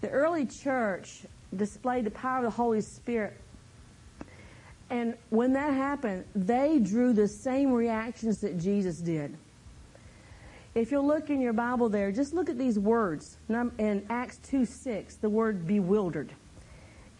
[0.00, 1.24] The early church
[1.56, 3.38] displayed the power of the Holy Spirit.
[4.90, 9.34] And when that happened, they drew the same reactions that Jesus did.
[10.74, 13.36] If you'll look in your Bible there, just look at these words.
[13.48, 16.32] In Acts 2 6, the word bewildered.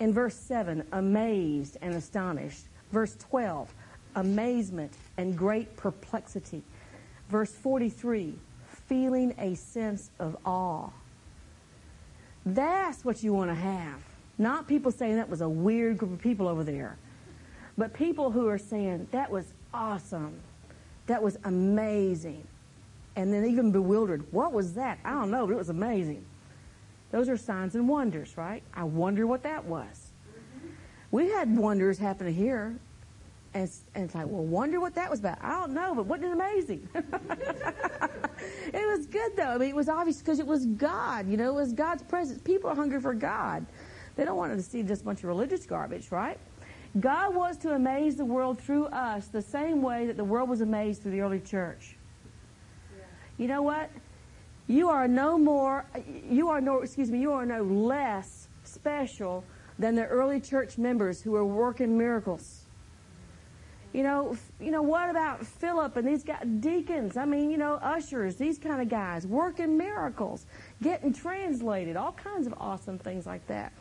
[0.00, 2.64] In verse 7, amazed and astonished.
[2.90, 3.72] Verse 12,
[4.16, 6.62] amazement and great perplexity.
[7.28, 8.34] Verse 43,
[8.86, 10.90] feeling a sense of awe.
[12.44, 14.02] That's what you want to have.
[14.38, 16.96] Not people saying that was a weird group of people over there,
[17.76, 20.34] but people who are saying that was awesome.
[21.06, 22.46] That was amazing.
[23.16, 24.24] And then even bewildered.
[24.32, 24.98] What was that?
[25.04, 26.24] I don't know, but it was amazing.
[27.10, 28.62] Those are signs and wonders, right?
[28.72, 30.12] I wonder what that was.
[31.10, 32.74] We had wonders happen here.
[33.54, 35.36] And, and it's like, well, wonder what that was about.
[35.42, 36.88] I don't know, but wasn't it amazing?
[36.94, 39.42] it was good, though.
[39.42, 41.28] I mean, it was obvious because it was God.
[41.28, 42.40] You know, it was God's presence.
[42.40, 43.66] People are hungry for God.
[44.16, 46.38] They don't want to see just a bunch of religious garbage, right?
[47.00, 50.60] God wants to amaze the world through us the same way that the world was
[50.60, 51.96] amazed through the early church.
[52.94, 53.04] Yeah.
[53.38, 53.90] You know what?
[54.68, 55.86] You are no more,
[56.28, 59.44] you are no, excuse me, you are no less special
[59.78, 62.66] than the early church members who were working miracles.
[63.92, 67.16] You know, you know what about Philip and these guys, deacons?
[67.16, 70.46] I mean, you know, ushers, these kind of guys, working miracles,
[70.82, 73.72] getting translated, all kinds of awesome things like that.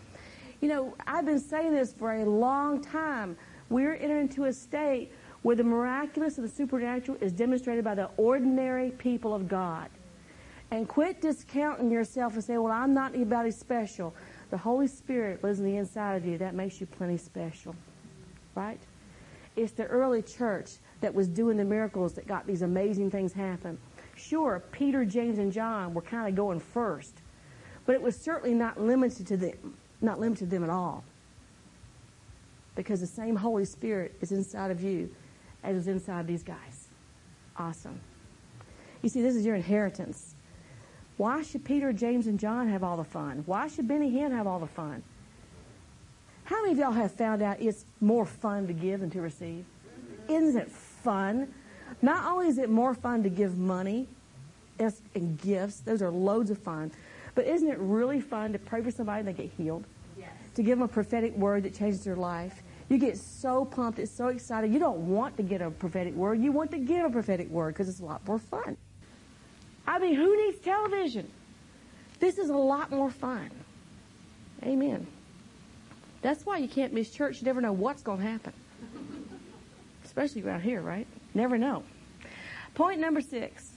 [0.62, 3.36] You know, I've been saying this for a long time.
[3.69, 8.10] We're entering into a state where the miraculous and the supernatural is demonstrated by the
[8.17, 9.89] ordinary people of God.
[10.69, 14.13] And quit discounting yourself and say, well, I'm not anybody special.
[14.52, 16.38] The Holy Spirit lives on the inside of you.
[16.38, 17.76] That makes you plenty special.
[18.56, 18.80] Right?
[19.56, 23.78] It's the early church that was doing the miracles that got these amazing things happen.
[24.15, 27.15] Sure, Peter, James, and John were kind of going first,
[27.86, 31.04] but it was certainly not limited to them, not limited them at all.
[32.76, 35.10] Because the same Holy Spirit is inside of you
[35.64, 36.88] as is inside these guys.
[37.58, 38.00] Awesome.
[39.02, 40.36] You see, this is your inheritance.
[41.18, 43.44] Why should Peter, James, and John have all the fun?
[43.46, 45.04] Why should Benny Hinn have all the fun?
[46.46, 49.66] How many of y'all have found out it's more fun to give than to receive?
[50.28, 51.54] Isn't it fun?
[52.02, 54.08] Not only is it more fun to give money
[54.80, 56.92] and gifts, those are loads of fun,
[57.36, 59.86] but isn't it really fun to pray for somebody and they get healed?
[60.17, 60.30] Yes.
[60.56, 62.62] To give them a prophetic word that changes their life?
[62.89, 64.74] You get so pumped, it's so excited.
[64.74, 67.74] You don't want to get a prophetic word, you want to give a prophetic word
[67.74, 68.76] because it's a lot more fun.
[69.88, 71.32] I mean, who needs television?
[72.20, 73.50] This is a lot more fun.
[74.63, 75.08] Amen.
[76.22, 77.41] That's why you can't miss church.
[77.41, 78.54] You never know what's going to happen.
[80.06, 81.08] Especially around here, right?
[81.34, 81.84] Never know.
[82.76, 83.72] Point number six.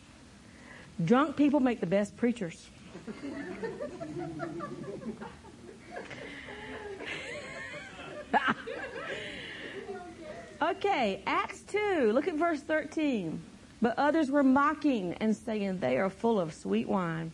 [1.04, 2.68] Drunk people make the best preachers.
[10.62, 12.12] okay, Acts 2.
[12.12, 13.42] Look at verse 13.
[13.82, 17.32] But others were mocking and saying, They are full of sweet wine.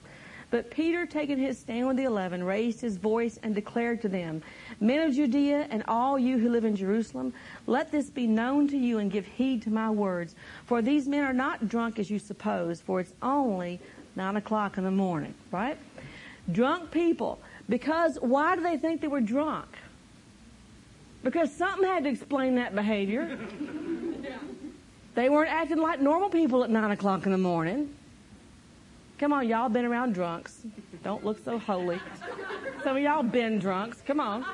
[0.50, 4.42] But Peter, taking his stand with the eleven, raised his voice and declared to them,
[4.80, 7.32] Men of Judea and all you who live in Jerusalem,
[7.68, 10.34] let this be known to you and give heed to my words.
[10.66, 13.78] For these men are not drunk as you suppose, for it's only
[14.20, 15.78] nine o'clock in the morning, right?
[16.52, 17.40] Drunk people.
[17.70, 19.66] Because why do they think they were drunk?
[21.22, 23.38] Because something had to explain that behavior.
[25.12, 27.92] They weren't acting like normal people at nine o'clock in the morning.
[29.18, 30.60] Come on, y'all been around drunks.
[31.02, 32.00] Don't look so holy.
[32.84, 34.00] Some of y'all been drunks.
[34.06, 34.46] Come on.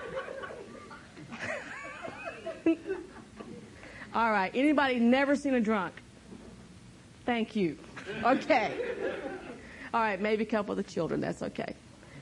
[4.15, 4.51] All right.
[4.55, 5.93] Anybody never seen a drunk?
[7.27, 7.77] Thank you.
[8.25, 8.73] Okay.
[9.97, 10.21] All right.
[10.21, 11.23] Maybe a couple of the children.
[11.23, 11.75] That's okay.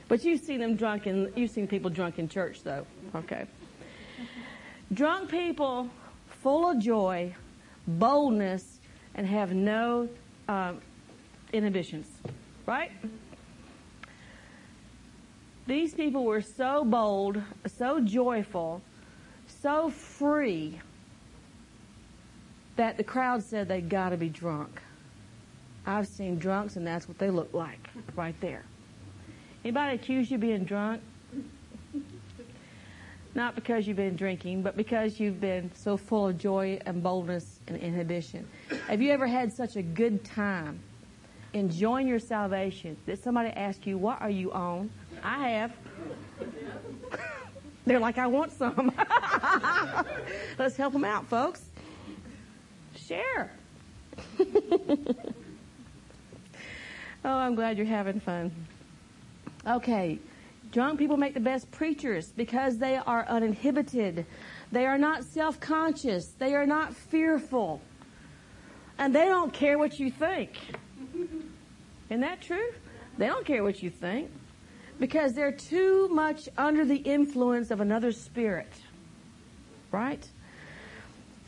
[0.07, 2.87] But you've seen them drunk and you've seen people drunk in church though.
[3.13, 3.45] Okay.
[4.93, 5.89] Drunk people
[6.41, 7.35] full of joy,
[7.85, 8.79] boldness,
[9.15, 10.07] and have no
[10.47, 10.75] uh,
[11.51, 12.07] inhibitions.
[12.65, 12.91] Right?
[15.67, 18.81] These people were so bold, so joyful,
[19.47, 20.79] so free
[22.77, 24.81] that the crowd said they got to be drunk.
[25.85, 28.63] I've seen drunks, and that's what they look like right there.
[29.63, 31.01] Anybody accuse you of being drunk?
[33.35, 37.59] Not because you've been drinking, but because you've been so full of joy and boldness
[37.67, 38.47] and inhibition.
[38.87, 40.79] Have you ever had such a good time
[41.53, 44.89] enjoying your salvation that somebody asks you, What are you on?
[45.21, 45.73] I have.
[47.85, 48.91] They're like, I want some.
[50.57, 51.65] Let's help them out, folks.
[52.95, 53.51] Share.
[57.25, 58.51] oh, I'm glad you're having fun.
[59.67, 60.19] Okay.
[60.71, 64.25] Drunk people make the best preachers because they are uninhibited.
[64.71, 66.27] They are not self conscious.
[66.37, 67.81] They are not fearful.
[68.97, 70.51] And they don't care what you think.
[72.09, 72.71] Isn't that true?
[73.17, 74.29] They don't care what you think
[74.99, 78.71] because they're too much under the influence of another spirit.
[79.91, 80.27] Right?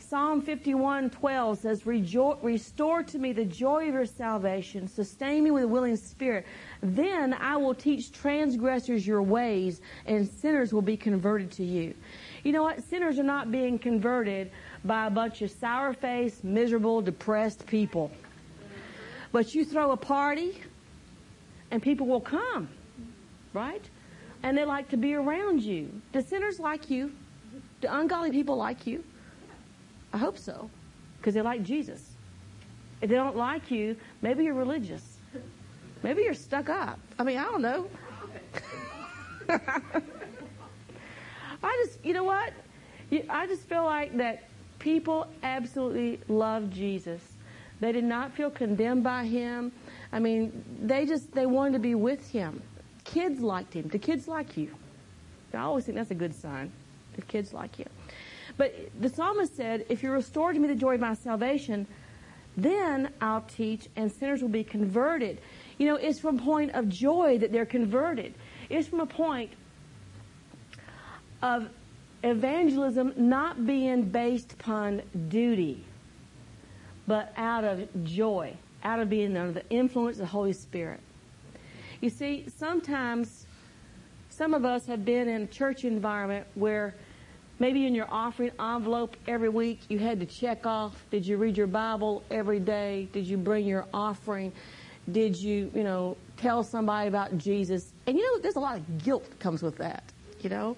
[0.08, 5.68] Psalm 51:12 says, "Restore to me the joy of your salvation, sustain me with a
[5.68, 6.46] willing spirit.
[6.80, 11.92] Then I will teach transgressors your ways, and sinners will be converted to you."
[12.42, 12.82] You know what?
[12.84, 14.50] Sinners are not being converted
[14.82, 18.10] by a bunch of sour-faced, miserable, depressed people.
[19.30, 20.62] But you throw a party
[21.70, 22.70] and people will come,
[23.52, 23.82] right?
[24.42, 25.90] And they like to be around you.
[26.14, 27.12] Do sinners like you?
[27.82, 29.04] Do ungodly people like you?
[30.12, 30.70] I hope so,
[31.18, 32.02] because they like Jesus.
[33.00, 35.18] If they don't like you, maybe you're religious.
[36.02, 36.98] Maybe you're stuck up.
[37.18, 37.88] I mean, I don't know.
[41.62, 42.52] I just, you know what?
[43.28, 44.44] I just feel like that
[44.78, 47.20] people absolutely love Jesus.
[47.80, 49.72] They did not feel condemned by him.
[50.12, 52.62] I mean, they just they wanted to be with him.
[53.04, 53.88] Kids liked him.
[53.88, 54.74] The kids like you.
[55.54, 56.70] I always think that's a good sign.
[57.16, 57.86] The kids like you.
[58.58, 61.86] But the psalmist said, If you restore to me the joy of my salvation,
[62.56, 65.40] then I'll teach and sinners will be converted.
[65.78, 68.34] You know, it's from a point of joy that they're converted.
[68.68, 69.52] It's from a point
[71.40, 71.68] of
[72.24, 75.84] evangelism not being based upon duty,
[77.06, 80.98] but out of joy, out of being under the influence of the Holy Spirit.
[82.00, 83.46] You see, sometimes
[84.30, 86.96] some of us have been in a church environment where
[87.58, 91.56] maybe in your offering envelope every week you had to check off did you read
[91.56, 93.08] your Bible every day?
[93.12, 94.52] Did you bring your offering?
[95.10, 97.92] Did you, you know, tell somebody about Jesus?
[98.06, 100.04] And you know, there's a lot of guilt that comes with that,
[100.40, 100.76] you know?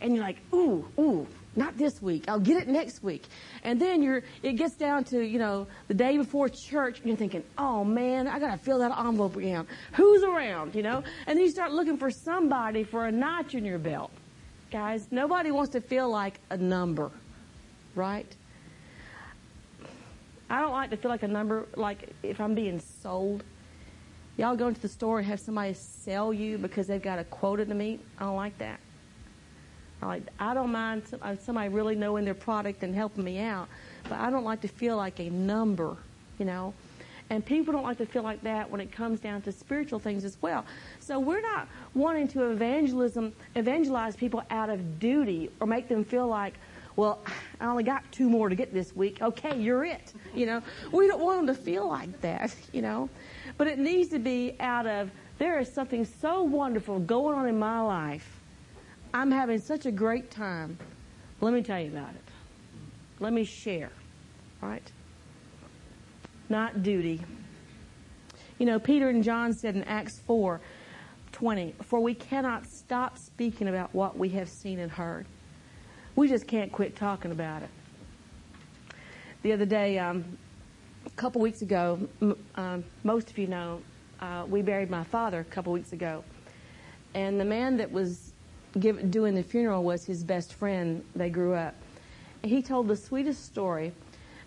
[0.00, 1.26] And you're like, ooh, ooh,
[1.56, 2.24] not this week.
[2.28, 3.24] I'll get it next week.
[3.62, 7.16] And then you're, it gets down to, you know, the day before church and you're
[7.16, 9.66] thinking, oh man, I gotta fill that envelope again.
[9.94, 11.02] Who's around, you know?
[11.26, 14.10] And then you start looking for somebody for a notch in your belt.
[14.72, 17.10] Guys, nobody wants to feel like a number,
[17.94, 18.26] right?
[20.48, 23.44] I don't like to feel like a number, like if I'm being sold.
[24.38, 27.66] Y'all go into the store and have somebody sell you because they've got a quota
[27.66, 28.00] to meet.
[28.18, 28.80] I don't like that.
[30.00, 33.68] I, Like, I don't mind uh, somebody really knowing their product and helping me out,
[34.04, 35.98] but I don't like to feel like a number,
[36.38, 36.72] you know.
[37.32, 40.22] And people don't like to feel like that when it comes down to spiritual things
[40.22, 40.66] as well.
[41.00, 46.26] So we're not wanting to evangelism evangelize people out of duty or make them feel
[46.26, 46.52] like,
[46.94, 47.20] well,
[47.58, 49.22] I only got two more to get this week.
[49.22, 50.12] Okay, you're it.
[50.34, 50.62] You know,
[50.92, 53.08] we don't want them to feel like that, you know.
[53.56, 57.58] But it needs to be out of there is something so wonderful going on in
[57.58, 58.28] my life
[59.14, 60.76] I'm having such a great time.
[61.40, 62.30] Let me tell you about it.
[63.20, 63.90] Let me share,
[64.60, 64.82] right?
[66.48, 67.22] Not duty.
[68.58, 70.60] You know, Peter and John said in Acts 4
[71.32, 75.26] 20, For we cannot stop speaking about what we have seen and heard.
[76.14, 77.70] We just can't quit talking about it.
[79.42, 80.38] The other day, um,
[81.06, 82.06] a couple weeks ago,
[82.54, 83.80] um, most of you know,
[84.20, 86.22] uh, we buried my father a couple weeks ago.
[87.14, 88.32] And the man that was
[88.78, 91.04] give, doing the funeral was his best friend.
[91.16, 91.74] They grew up.
[92.44, 93.92] He told the sweetest story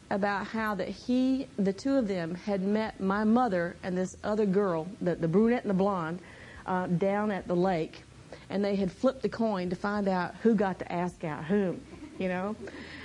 [0.09, 4.45] about how that he, the two of them, had met my mother and this other
[4.45, 6.19] girl, the, the brunette and the blonde,
[6.65, 8.03] uh, down at the lake,
[8.49, 11.81] and they had flipped the coin to find out who got to ask out whom,
[12.19, 12.55] you know.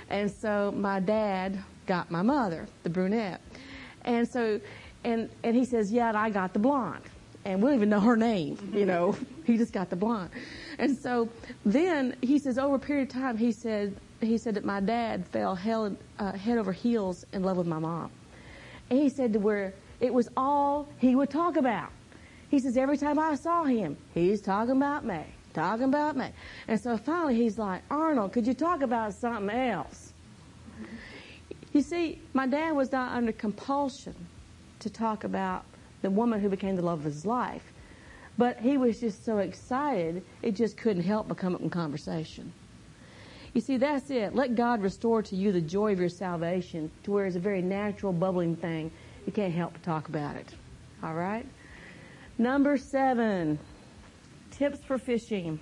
[0.09, 3.41] And so my dad got my mother, the brunette,
[4.03, 4.59] and so,
[5.03, 7.03] and and he says, yeah, I got the blonde
[7.45, 9.17] and we don't even know her name, you know.
[9.45, 10.29] he just got the blonde.
[10.77, 11.29] And so
[11.65, 13.95] then he says, over a period of time, he said,
[14.27, 17.79] he said that my dad fell hell, uh, head over heels in love with my
[17.79, 18.11] mom.
[18.89, 21.89] And he said to where it was all he would talk about.
[22.49, 25.21] He says, every time I saw him, he's talking about me,
[25.53, 26.29] talking about me.
[26.67, 30.11] And so finally he's like, Arnold, could you talk about something else?
[31.71, 34.15] You see, my dad was not under compulsion
[34.79, 35.63] to talk about
[36.01, 37.71] the woman who became the love of his life.
[38.37, 42.51] But he was just so excited, it just couldn't help but come up in conversation.
[43.53, 44.33] You see, that's it.
[44.33, 47.61] Let God restore to you the joy of your salvation to where it's a very
[47.61, 48.91] natural, bubbling thing.
[49.25, 50.53] You can't help but talk about it.
[51.03, 51.45] All right?
[52.37, 53.59] Number seven,
[54.51, 55.59] tips for fishing.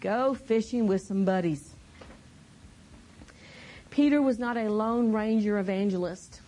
[0.00, 1.74] Go fishing with some buddies.
[3.90, 6.40] Peter was not a lone ranger evangelist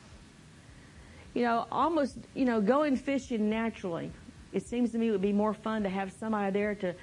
[1.38, 4.10] you know, almost, you know, going fishing naturally.
[4.52, 6.94] It seems to me it would be more fun to have somebody there to,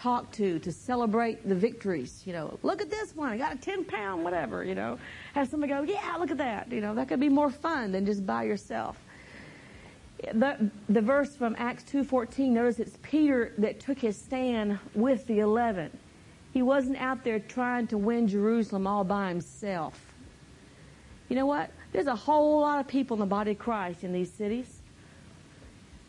[0.00, 2.22] talk to, to celebrate the victories.
[2.24, 4.98] You know, look at this one, I got a 10 pound, whatever, you know.
[5.34, 6.72] Have somebody go, yeah, look at that.
[6.72, 8.96] You know, that could be more fun than just by yourself.
[10.32, 15.38] The, the verse from Acts 2.14, notice it's Peter that took his stand with the
[15.38, 15.96] 11.
[16.52, 19.98] He wasn't out there trying to win Jerusalem all by himself.
[21.28, 21.70] You know what?
[21.92, 24.80] There's a whole lot of people in the body of Christ in these cities.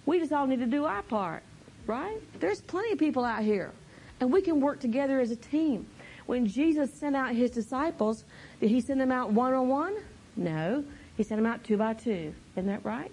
[0.05, 1.43] We just all need to do our part,
[1.85, 2.19] right?
[2.39, 3.71] There's plenty of people out here,
[4.21, 5.87] and we can work together as a team.
[6.27, 8.23] When Jesus sent out his disciples,
[8.61, 9.95] did he send them out one on one?
[10.37, 10.85] No.
[11.17, 12.33] He sent them out two by two.
[12.55, 13.11] Isn't that right?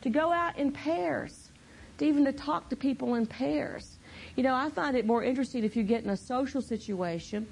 [0.00, 1.50] To go out in pairs,
[1.98, 3.98] to even to talk to people in pairs.
[4.36, 7.46] You know, I find it more interesting if you get in a social situation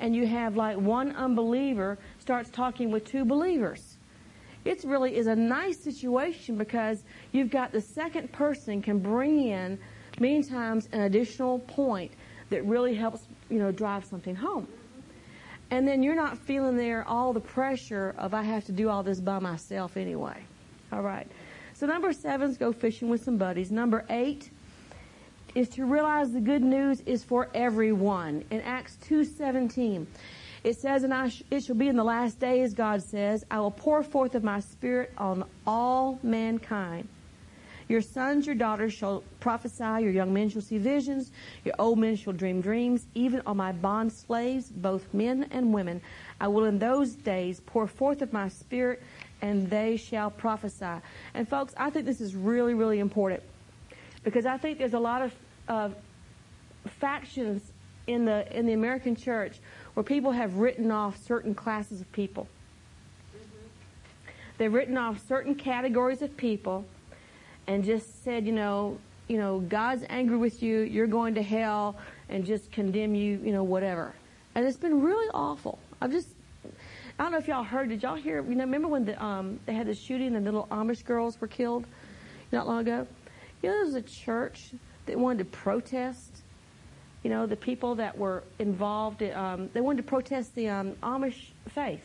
[0.00, 3.96] and you have like one unbeliever starts talking with two believers.
[4.64, 9.78] It really is a nice situation because you've got the second person can bring in
[10.20, 12.12] many times an additional point
[12.50, 14.68] that really helps, you know, drive something home.
[15.70, 19.02] And then you're not feeling there all the pressure of I have to do all
[19.02, 20.44] this by myself anyway.
[20.92, 21.26] All right.
[21.72, 23.70] So number seven is go fishing with some buddies.
[23.72, 24.50] Number eight
[25.54, 28.44] is to realize the good news is for everyone.
[28.50, 30.06] In Acts 2.17,
[30.64, 33.58] it says, And I sh- it shall be in the last days, God says, I
[33.60, 37.08] will pour forth of my spirit on all mankind.
[37.92, 41.30] Your sons, your daughters shall prophesy, your young men shall see visions,
[41.62, 46.00] your old men shall dream dreams, even on my bond slaves, both men and women.
[46.40, 49.02] I will in those days pour forth of my spirit,
[49.42, 51.02] and they shall prophesy.
[51.34, 53.42] And folks, I think this is really, really important
[54.24, 55.34] because I think there's a lot of
[55.68, 55.90] uh,
[56.98, 57.72] factions
[58.06, 59.58] in the in the American church
[59.92, 62.48] where people have written off certain classes of people.
[64.56, 66.86] They've written off certain categories of people
[67.66, 68.98] and just said, you know,
[69.28, 71.96] you know, God's angry with you, you're going to hell,
[72.28, 74.14] and just condemn you, you know, whatever.
[74.54, 75.78] And it's been really awful.
[76.00, 76.28] I've just,
[77.18, 77.88] I don't know if y'all heard.
[77.88, 78.42] Did y'all hear?
[78.42, 81.40] You know, remember when the, um, they had the shooting and the little Amish girls
[81.40, 81.86] were killed
[82.50, 83.06] not long ago?
[83.62, 84.72] You know, there was a church
[85.06, 86.42] that wanted to protest.
[87.22, 89.22] You know, the people that were involved.
[89.22, 92.04] Um, they wanted to protest the um, Amish faith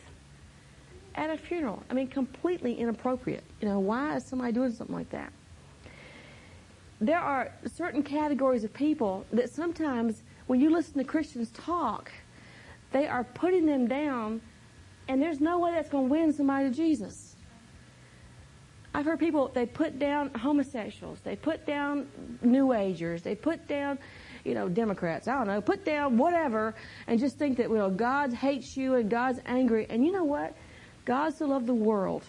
[1.16, 1.82] at a funeral.
[1.90, 3.42] I mean, completely inappropriate.
[3.60, 5.32] You know, why is somebody doing something like that?
[7.00, 12.10] There are certain categories of people that sometimes when you listen to Christians talk,
[12.90, 14.40] they are putting them down,
[15.08, 17.36] and there's no way that's going to win somebody to Jesus.
[18.94, 22.08] I've heard people, they put down homosexuals, they put down
[22.42, 23.98] New Agers, they put down,
[24.44, 26.74] you know, Democrats, I don't know, put down whatever,
[27.06, 29.86] and just think that, well, God hates you and God's angry.
[29.90, 30.56] And you know what?
[31.04, 32.24] God so loved the world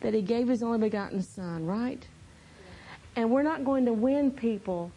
[0.00, 2.04] that he gave his only begotten Son, right?
[3.18, 4.92] And we're not going to win people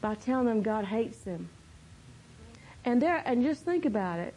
[0.00, 1.50] by telling them God hates them.
[2.86, 4.32] And there, and just think about it.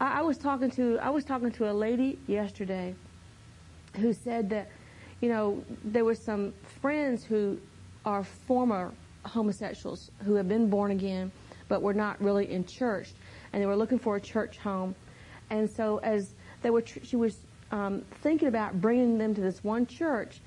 [0.00, 2.94] I, I was talking to I was talking to a lady yesterday
[3.96, 4.70] who said that,
[5.20, 7.58] you know, there were some friends who
[8.06, 8.90] are former
[9.26, 11.30] homosexuals who have been born again,
[11.68, 13.10] but were not really in church,
[13.52, 14.94] and they were looking for a church home.
[15.50, 16.30] And so as
[16.62, 17.36] they were, she was
[17.70, 20.40] um, thinking about bringing them to this one church,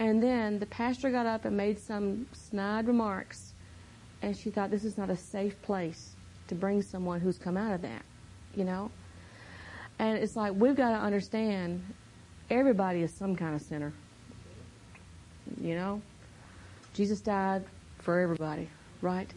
[0.00, 3.52] and then the pastor got up and made some snide remarks,
[4.22, 6.16] and she thought this is not a safe place
[6.48, 8.02] to bring someone who's come out of that,
[8.54, 8.90] you know?
[9.98, 11.84] And it's like we've got to understand
[12.48, 13.92] everybody is some kind of sinner.
[15.60, 16.00] You know?
[16.94, 17.62] Jesus died
[17.98, 18.70] for everybody,
[19.02, 19.30] right?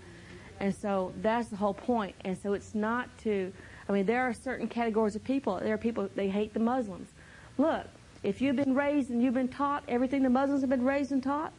[0.62, 2.16] And so that's the whole point.
[2.24, 3.52] And so it's not to,
[3.90, 5.60] I mean, there are certain categories of people.
[5.60, 7.10] There are people, they hate the Muslims.
[7.58, 7.86] Look,
[8.24, 11.22] if you've been raised and you've been taught everything the Muslims have been raised and
[11.22, 11.52] taught,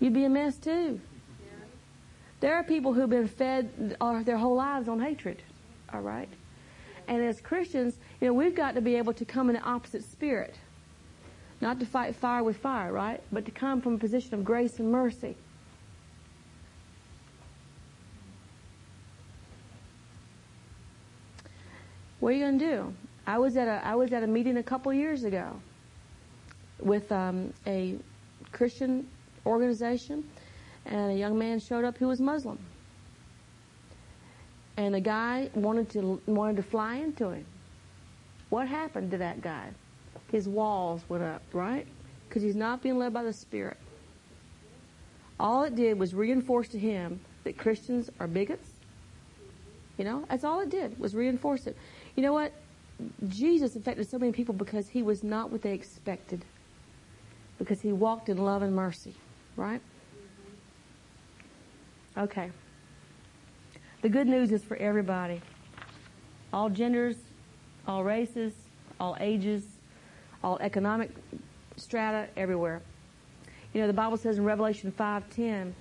[0.00, 1.00] you'd be a mess too.
[2.40, 5.42] There are people who've been fed their whole lives on hatred.
[5.92, 6.28] All right?
[7.08, 10.04] And as Christians, you know, we've got to be able to come in the opposite
[10.04, 10.54] spirit.
[11.60, 13.20] Not to fight fire with fire, right?
[13.32, 15.36] But to come from a position of grace and mercy.
[22.20, 22.94] What are you going to do?
[23.26, 25.60] I was at a I was at a meeting a couple years ago,
[26.80, 27.96] with um, a
[28.52, 29.06] Christian
[29.46, 30.24] organization,
[30.86, 32.58] and a young man showed up who was Muslim.
[34.76, 37.44] And the guy wanted to wanted to fly into him.
[38.50, 39.70] What happened to that guy?
[40.30, 41.86] His walls went up, right?
[42.28, 43.76] Because he's not being led by the Spirit.
[45.40, 48.68] All it did was reinforce to him that Christians are bigots.
[49.96, 51.76] You know, that's all it did was reinforce it.
[52.14, 52.52] You know what?
[53.28, 56.44] Jesus affected so many people because he was not what they expected
[57.58, 59.14] because he walked in love and mercy,
[59.56, 59.80] right?
[62.16, 62.50] Okay.
[64.02, 65.40] The good news is for everybody.
[66.52, 67.16] All genders,
[67.86, 68.52] all races,
[69.00, 69.64] all ages,
[70.42, 71.10] all economic
[71.76, 72.80] strata, everywhere.
[73.72, 75.72] You know, the Bible says in Revelation 5.10,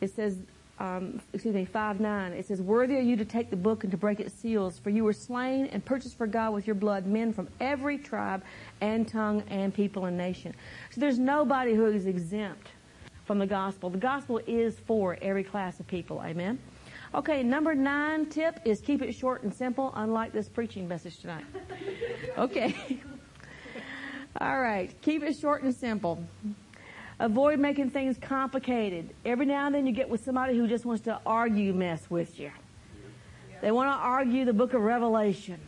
[0.00, 0.38] it says,
[0.80, 3.90] um, excuse me, 5 9, it says, Worthy are you to take the book and
[3.90, 7.06] to break its seals, for you were slain and purchased for God with your blood
[7.06, 8.42] men from every tribe
[8.80, 10.54] and tongue and people and nation.
[10.90, 12.68] So there's nobody who is exempt
[13.26, 13.90] from the gospel.
[13.90, 16.22] The gospel is for every class of people.
[16.24, 16.58] Amen.
[17.14, 21.44] Okay, number nine tip is keep it short and simple, unlike this preaching message tonight.
[22.38, 23.00] Okay.
[24.40, 26.24] All right, keep it short and simple.
[27.20, 29.10] Avoid making things complicated.
[29.26, 32.40] Every now and then you get with somebody who just wants to argue mess with
[32.40, 32.50] you.
[33.60, 35.60] They want to argue the book of Revelation.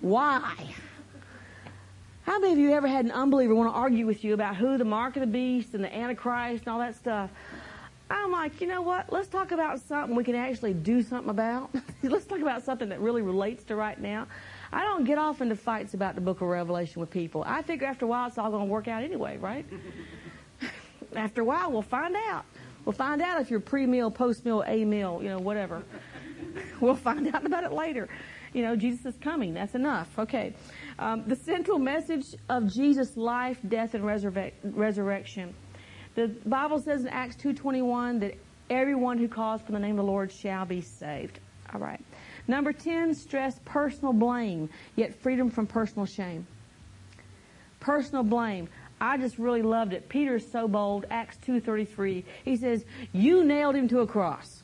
[0.00, 0.54] Why?
[2.22, 4.78] How many of you ever had an unbeliever want to argue with you about who
[4.78, 7.30] the mark of the beast and the Antichrist and all that stuff?
[8.08, 9.12] I'm like, you know what?
[9.12, 11.74] Let's talk about something we can actually do something about.
[12.04, 14.28] Let's talk about something that really relates to right now.
[14.72, 17.42] I don't get off into fights about the book of Revelation with people.
[17.44, 19.66] I figure after a while it's all going to work out anyway, right?
[21.14, 22.44] after a while we'll find out.
[22.84, 25.82] We'll find out if you're pre-mil, post-mil, a-mil, you know, whatever.
[26.80, 28.08] we'll find out about it later.
[28.54, 29.52] You know, Jesus is coming.
[29.52, 30.18] That's enough.
[30.18, 30.54] Okay.
[30.98, 35.54] Um, the central message of Jesus' life, death, and resurre- resurrection.
[36.14, 38.34] The Bible says in Acts 2.21 that
[38.70, 41.40] everyone who calls for the name of the Lord shall be saved.
[41.72, 42.00] All right.
[42.46, 46.46] Number 10, stress personal blame, yet freedom from personal shame.
[47.78, 48.68] Personal blame.
[49.00, 50.08] I just really loved it.
[50.08, 51.06] Peter's so bold.
[51.10, 52.24] Acts 2.33.
[52.44, 54.62] He says, you nailed him to a cross.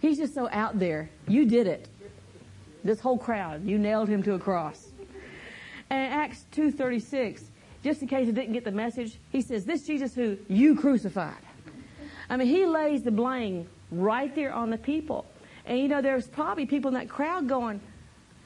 [0.00, 1.10] He's just so out there.
[1.28, 1.88] You did it.
[2.82, 4.88] This whole crowd, you nailed him to a cross.
[5.88, 7.44] And Acts 2.36,
[7.82, 11.34] just in case you didn't get the message, he says, this Jesus who you crucified.
[12.28, 15.26] I mean, he lays the blame right there on the people.
[15.66, 17.80] And you know, there's probably people in that crowd going,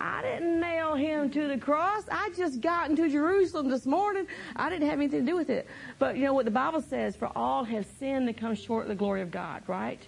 [0.01, 2.05] I didn't nail him to the cross.
[2.11, 4.27] I just got into Jerusalem this morning.
[4.55, 5.67] I didn't have anything to do with it.
[5.99, 8.89] But you know what the Bible says, for all have sinned and come short of
[8.89, 10.01] the glory of God, right?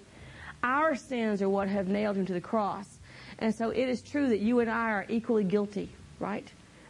[0.63, 2.99] Our sins are what have nailed him to the cross.
[3.39, 6.47] And so it is true that you and I are equally guilty, right?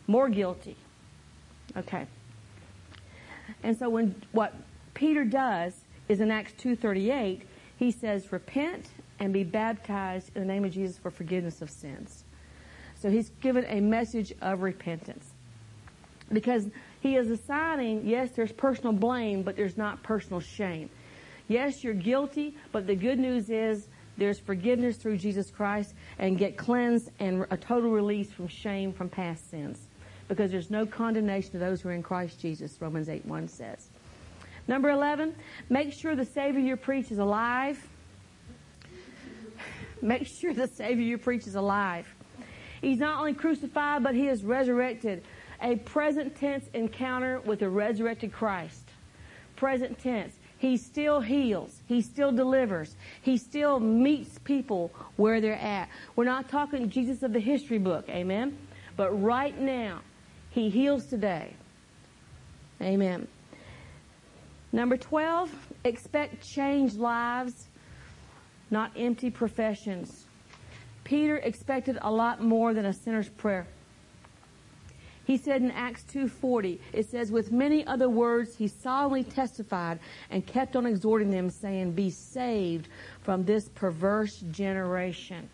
[0.06, 0.76] More guilty.
[1.76, 2.06] Okay.
[3.62, 4.54] And so when what
[4.94, 5.72] Peter does
[6.08, 7.42] is in Acts 2:38,
[7.78, 8.90] he says, "Repent
[9.20, 12.24] and be baptized in the name of Jesus for forgiveness of sins."
[13.00, 15.26] So he's given a message of repentance.
[16.32, 16.66] Because
[17.00, 20.90] he is assigning, yes, there's personal blame, but there's not personal shame.
[21.48, 23.88] Yes, you're guilty, but the good news is
[24.18, 29.08] there's forgiveness through Jesus Christ and get cleansed and a total release from shame from
[29.08, 29.86] past sins.
[30.28, 33.88] Because there's no condemnation to those who are in Christ Jesus, Romans 8 1 says.
[34.68, 35.34] Number 11,
[35.70, 37.84] make sure the Savior you preach is alive.
[40.02, 42.06] Make sure the Savior you preach is alive.
[42.80, 45.22] He's not only crucified, but he is resurrected.
[45.62, 48.88] A present tense encounter with the resurrected Christ.
[49.56, 50.34] Present tense.
[50.56, 51.80] He still heals.
[51.86, 52.94] He still delivers.
[53.22, 55.88] He still meets people where they're at.
[56.16, 58.56] We're not talking Jesus of the history book, amen?
[58.96, 60.00] But right now,
[60.50, 61.54] he heals today.
[62.82, 63.26] Amen.
[64.72, 65.50] Number 12,
[65.84, 67.68] expect changed lives,
[68.70, 70.26] not empty professions.
[71.10, 73.66] Peter expected a lot more than a sinner's prayer.
[75.24, 79.98] He said in Acts 2:40, it says, "With many other words he solemnly testified
[80.30, 82.86] and kept on exhorting them, saying, Be saved
[83.22, 85.48] from this perverse generation."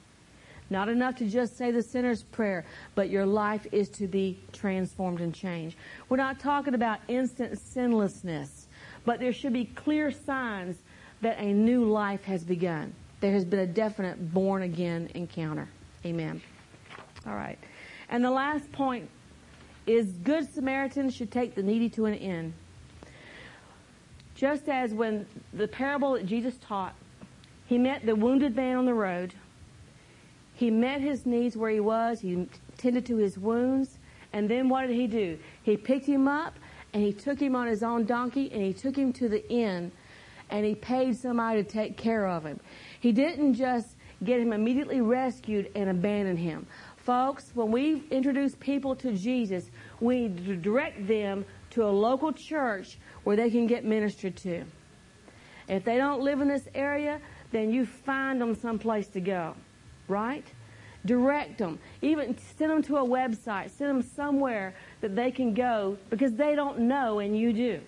[0.68, 5.22] Not enough to just say the sinner's prayer, but your life is to be transformed
[5.22, 5.78] and changed.
[6.10, 8.68] We're not talking about instant sinlessness,
[9.06, 10.82] but there should be clear signs
[11.22, 15.68] that a new life has begun there has been a definite born again encounter.
[16.04, 16.40] Amen.
[17.26, 17.58] All right.
[18.08, 19.08] And the last point
[19.86, 22.54] is Good Samaritans should take the needy to an inn.
[24.34, 26.94] Just as when the parable that Jesus taught,
[27.66, 29.34] he met the wounded man on the road.
[30.54, 32.20] He met his needs where he was.
[32.20, 32.46] He
[32.76, 33.98] tended to his wounds.
[34.32, 35.38] And then what did he do?
[35.62, 36.54] He picked him up
[36.92, 39.90] and he took him on his own donkey and he took him to the inn
[40.50, 42.60] and he paid somebody to take care of him.
[43.06, 43.94] He didn't just
[44.24, 46.66] get him immediately rescued and abandon him.
[46.96, 53.36] Folks, when we introduce people to Jesus, we direct them to a local church where
[53.36, 54.64] they can get ministered to.
[55.68, 57.20] If they don't live in this area,
[57.52, 59.54] then you find them someplace to go,
[60.08, 60.44] right?
[61.04, 61.78] Direct them.
[62.02, 63.70] Even send them to a website.
[63.70, 67.80] Send them somewhere that they can go because they don't know and you do,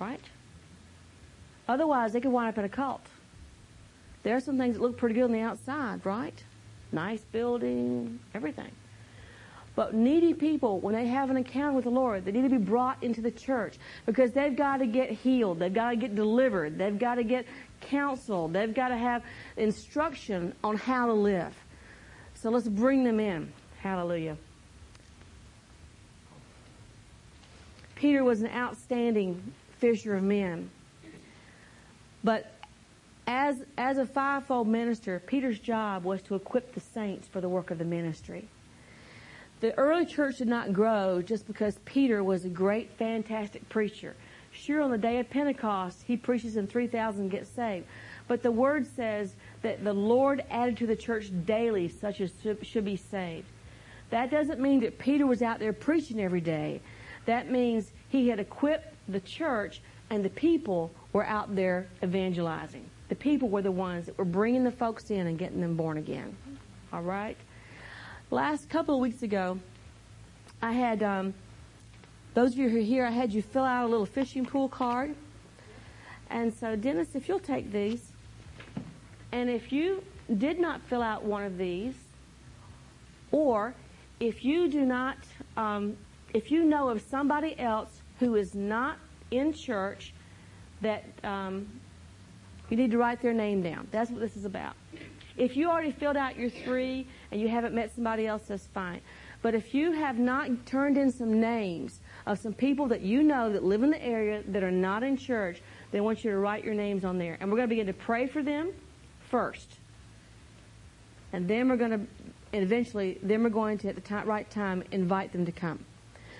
[0.00, 0.22] right?
[1.68, 3.02] Otherwise, they could wind up in a cult.
[4.24, 6.42] There are some things that look pretty good on the outside, right?
[6.90, 8.70] Nice building, everything.
[9.76, 12.58] But needy people, when they have an encounter with the Lord, they need to be
[12.58, 15.58] brought into the church because they've got to get healed.
[15.58, 16.78] They've got to get delivered.
[16.78, 17.46] They've got to get
[17.80, 18.48] counsel.
[18.48, 19.22] They've got to have
[19.56, 21.54] instruction on how to live.
[22.34, 23.52] So let's bring them in.
[23.80, 24.36] Hallelujah.
[27.96, 30.70] Peter was an outstanding fisher of men.
[32.22, 32.53] But
[33.26, 37.70] as, as a fivefold minister, Peter's job was to equip the saints for the work
[37.70, 38.48] of the ministry.
[39.60, 44.14] The early church did not grow just because Peter was a great, fantastic preacher.
[44.52, 47.86] Sure, on the day of Pentecost, he preaches and 3,000 get saved.
[48.28, 52.84] But the word says that the Lord added to the church daily such as should
[52.84, 53.46] be saved.
[54.10, 56.80] That doesn't mean that Peter was out there preaching every day.
[57.26, 62.84] That means he had equipped the church and the people were out there evangelizing.
[63.08, 65.98] The people were the ones that were bringing the folks in and getting them born
[65.98, 66.36] again.
[66.92, 67.36] All right?
[68.30, 69.58] Last couple of weeks ago,
[70.62, 71.34] I had, um,
[72.32, 74.68] those of you who are here, I had you fill out a little fishing pool
[74.68, 75.14] card.
[76.30, 78.12] And so, Dennis, if you'll take these,
[79.32, 80.02] and if you
[80.38, 81.94] did not fill out one of these,
[83.30, 83.74] or
[84.20, 85.18] if you do not,
[85.56, 85.96] um,
[86.32, 88.96] if you know of somebody else who is not
[89.30, 90.14] in church
[90.80, 91.68] that um,
[92.70, 93.88] you need to write their name down.
[93.90, 94.74] That's what this is about.
[95.36, 99.00] If you already filled out your three and you haven't met somebody else, that's fine.
[99.42, 103.52] But if you have not turned in some names of some people that you know
[103.52, 105.60] that live in the area that are not in church,
[105.90, 107.36] they want you to write your names on there.
[107.40, 108.72] And we're going to begin to pray for them
[109.28, 109.76] first.
[111.32, 112.00] And then we're going to,
[112.52, 115.84] and eventually, then we're going to, at the right time, invite them to come.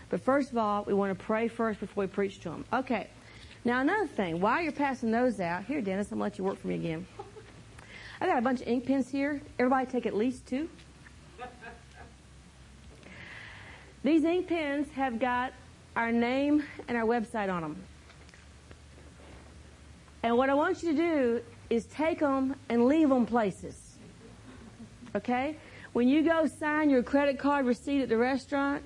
[0.09, 2.65] But first of all, we want to pray first before we preach to them.
[2.73, 3.09] Okay.
[3.67, 6.45] Now, another thing, while you're passing those out, here, Dennis, I'm going to let you
[6.45, 7.07] work for me again.
[8.21, 9.41] I got a bunch of ink pens here.
[9.59, 10.69] Everybody take at least two.
[14.03, 15.55] These ink pens have got
[15.97, 17.77] our name and our website on them.
[20.23, 21.41] And what I want you to do
[21.71, 23.97] is take them and leave them places.
[25.15, 25.57] Okay?
[25.95, 28.83] When you go sign your credit card receipt at the restaurant,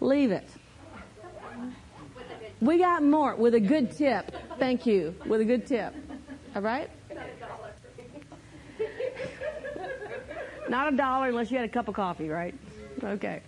[0.00, 0.48] leave it.
[2.60, 4.34] We got more with a good tip.
[4.58, 5.14] Thank you.
[5.26, 5.94] With a good tip.
[6.54, 6.90] All right?
[10.68, 12.54] Not a dollar unless you had a cup of coffee, right?
[13.02, 13.42] Okay.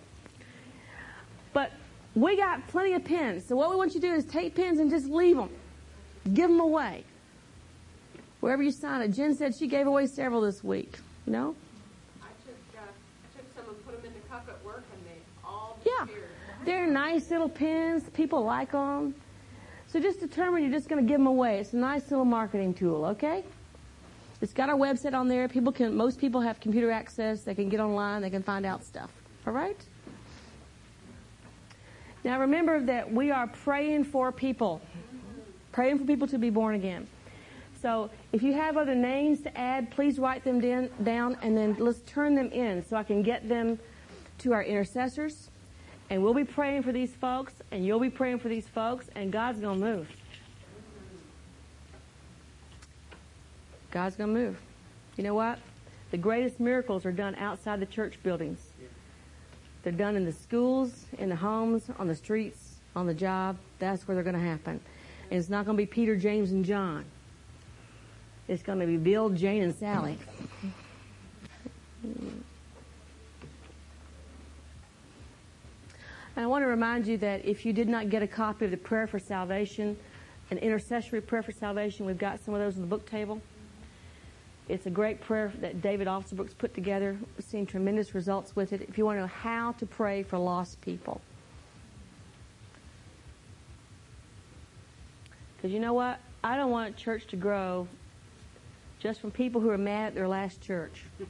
[1.53, 1.71] But
[2.15, 3.45] we got plenty of pens.
[3.45, 5.49] So what we want you to do is take pens and just leave them.
[6.33, 7.03] Give them away.
[8.39, 9.09] Wherever you sign it.
[9.09, 10.97] Jen said she gave away several this week.
[11.25, 11.55] You know?
[12.21, 15.05] I took, uh, I took some and put them in the cup at work and
[15.05, 16.29] they all disappeared.
[16.29, 16.36] Yeah.
[16.67, 18.09] They're nice little pins.
[18.09, 19.15] People like them.
[19.87, 21.59] So just determine you're just going to give them away.
[21.59, 23.45] It's a nice little marketing tool, okay?
[24.41, 25.47] It's got our website on there.
[25.47, 27.43] People can, most people have computer access.
[27.43, 28.21] They can get online.
[28.21, 29.09] They can find out stuff.
[29.47, 29.77] All right?
[32.25, 34.81] Now remember that we are praying for people.
[35.71, 37.07] Praying for people to be born again.
[37.81, 40.59] So if you have other names to add, please write them
[41.01, 43.79] down and then let's turn them in so I can get them
[44.39, 45.49] to our intercessors.
[46.09, 49.31] And we'll be praying for these folks, and you'll be praying for these folks, and
[49.31, 50.09] God's going to move.
[53.91, 54.57] God's going to move.
[55.17, 55.59] You know what?
[56.11, 58.59] The greatest miracles are done outside the church buildings.
[59.83, 63.57] They're done in the schools, in the homes, on the streets, on the job.
[63.79, 64.79] That's where they're going to happen.
[65.29, 67.03] And it's not going to be Peter, James, and John.
[68.47, 70.17] It's going to be Bill, Jane, and Sally.
[76.37, 78.69] And I want to remind you that if you did not get a copy of
[78.69, 79.97] the prayer for salvation,
[80.51, 83.41] an intercessory prayer for salvation, we've got some of those on the book table.
[84.69, 87.17] It's a great prayer that David Alsobrooks put together.
[87.35, 88.83] We've seen tremendous results with it.
[88.83, 91.21] If you want to know how to pray for lost people.
[95.55, 96.19] Because you know what?
[96.43, 97.87] I don't want church to grow
[98.99, 101.03] just from people who are mad at their last church.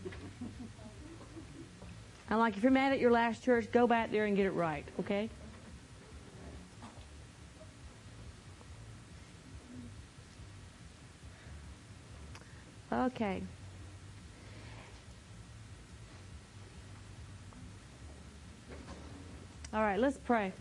[2.29, 4.51] I'm like, if you're mad at your last church, go back there and get it
[4.51, 5.29] right, okay?
[12.91, 13.41] Okay.
[19.73, 20.51] All right, let's pray.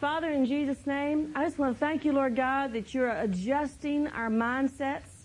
[0.00, 4.06] Father, in Jesus' name, I just want to thank you, Lord God, that you're adjusting
[4.08, 5.17] our mindsets.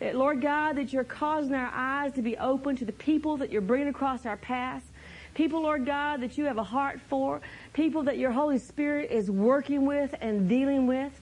[0.00, 3.50] That, Lord God, that you're causing our eyes to be open to the people that
[3.50, 4.82] you're bringing across our path.
[5.34, 7.40] People, Lord God, that you have a heart for.
[7.72, 11.12] People that your Holy Spirit is working with and dealing with.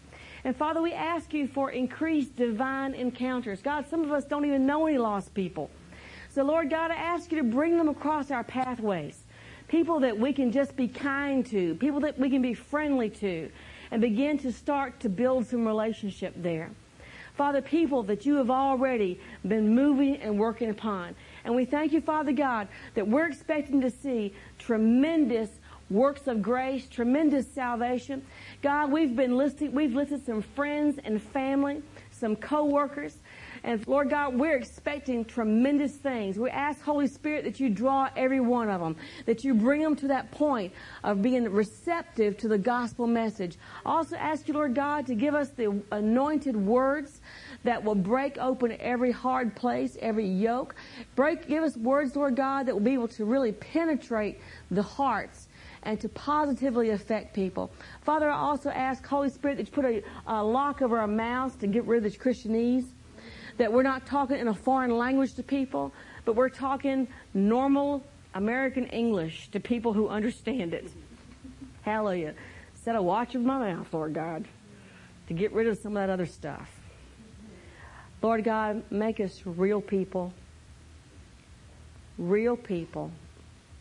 [0.44, 3.62] And Father, we ask you for increased divine encounters.
[3.62, 5.70] God, some of us don't even know any lost people.
[6.30, 9.22] So, Lord God, I ask you to bring them across our pathways.
[9.68, 13.50] People that we can just be kind to, people that we can be friendly to,
[13.90, 16.70] and begin to start to build some relationship there.
[17.36, 21.14] Father, people that you have already been moving and working upon.
[21.44, 25.50] And we thank you, Father God, that we're expecting to see tremendous
[25.90, 28.24] works of grace, tremendous salvation.
[28.62, 33.16] God, we've been listing, we've listed some friends and family, some co-workers.
[33.64, 36.38] And Lord God, we're expecting tremendous things.
[36.38, 38.96] We ask Holy Spirit that you draw every one of them,
[39.26, 40.72] that you bring them to that point
[41.04, 43.56] of being receptive to the gospel message.
[43.86, 47.20] Also ask you, Lord God, to give us the anointed words
[47.62, 50.74] that will break open every hard place, every yoke.
[51.14, 54.40] Break, give us words, Lord God, that will be able to really penetrate
[54.70, 55.46] the hearts
[55.84, 57.70] and to positively affect people.
[58.02, 61.56] Father, I also ask, Holy Spirit, that you put a, a lock over our mouths
[61.56, 62.86] to get rid of this Christianese,
[63.58, 65.92] that we're not talking in a foreign language to people,
[66.24, 68.02] but we're talking normal
[68.34, 70.90] American English to people who understand it.
[71.82, 72.34] Hallelujah.
[72.74, 74.46] Set a watch of my mouth, Lord God,
[75.28, 76.68] to get rid of some of that other stuff.
[78.22, 80.32] Lord God, make us real people.
[82.18, 83.10] Real people.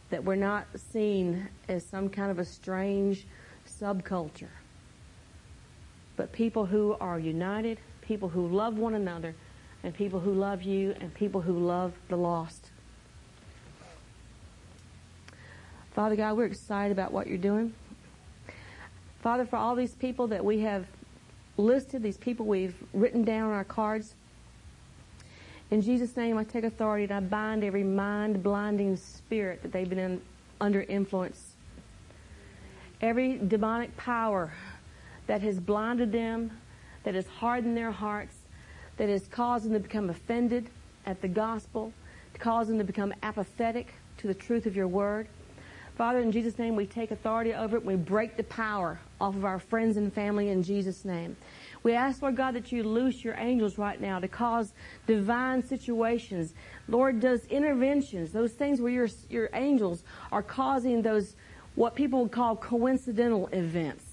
[0.09, 3.25] That we're not seen as some kind of a strange
[3.67, 4.49] subculture.
[6.17, 9.35] But people who are united, people who love one another,
[9.83, 12.69] and people who love you, and people who love the lost.
[15.93, 17.73] Father God, we're excited about what you're doing.
[19.21, 20.85] Father, for all these people that we have
[21.57, 24.15] listed, these people we've written down on our cards,
[25.71, 29.89] in Jesus' name, I take authority and I bind every mind blinding spirit that they've
[29.89, 30.21] been in,
[30.59, 31.53] under influence.
[32.99, 34.53] Every demonic power
[35.27, 36.51] that has blinded them,
[37.03, 38.35] that has hardened their hearts,
[38.97, 40.69] that has caused them to become offended
[41.05, 41.93] at the gospel,
[42.33, 45.27] to cause them to become apathetic to the truth of your word.
[45.97, 47.85] Father, in Jesus' name, we take authority over it.
[47.85, 51.35] We break the power off of our friends and family in Jesus' name.
[51.83, 54.71] We ask, Lord God, that you loose your angels right now to cause
[55.07, 56.53] divine situations.
[56.87, 61.35] Lord, does interventions, those things where your, your angels are causing those,
[61.75, 64.10] what people would call coincidental events.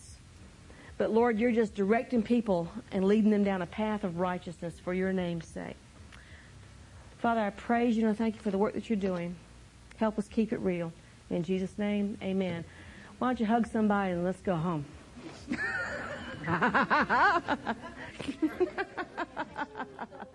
[0.98, 4.92] But Lord, you're just directing people and leading them down a path of righteousness for
[4.92, 5.76] your name's sake.
[7.18, 9.36] Father, I praise you and I thank you for the work that you're doing.
[9.96, 10.92] Help us keep it real.
[11.30, 12.64] In Jesus' name, amen.
[13.18, 14.84] Why don't you hug somebody and let's go home?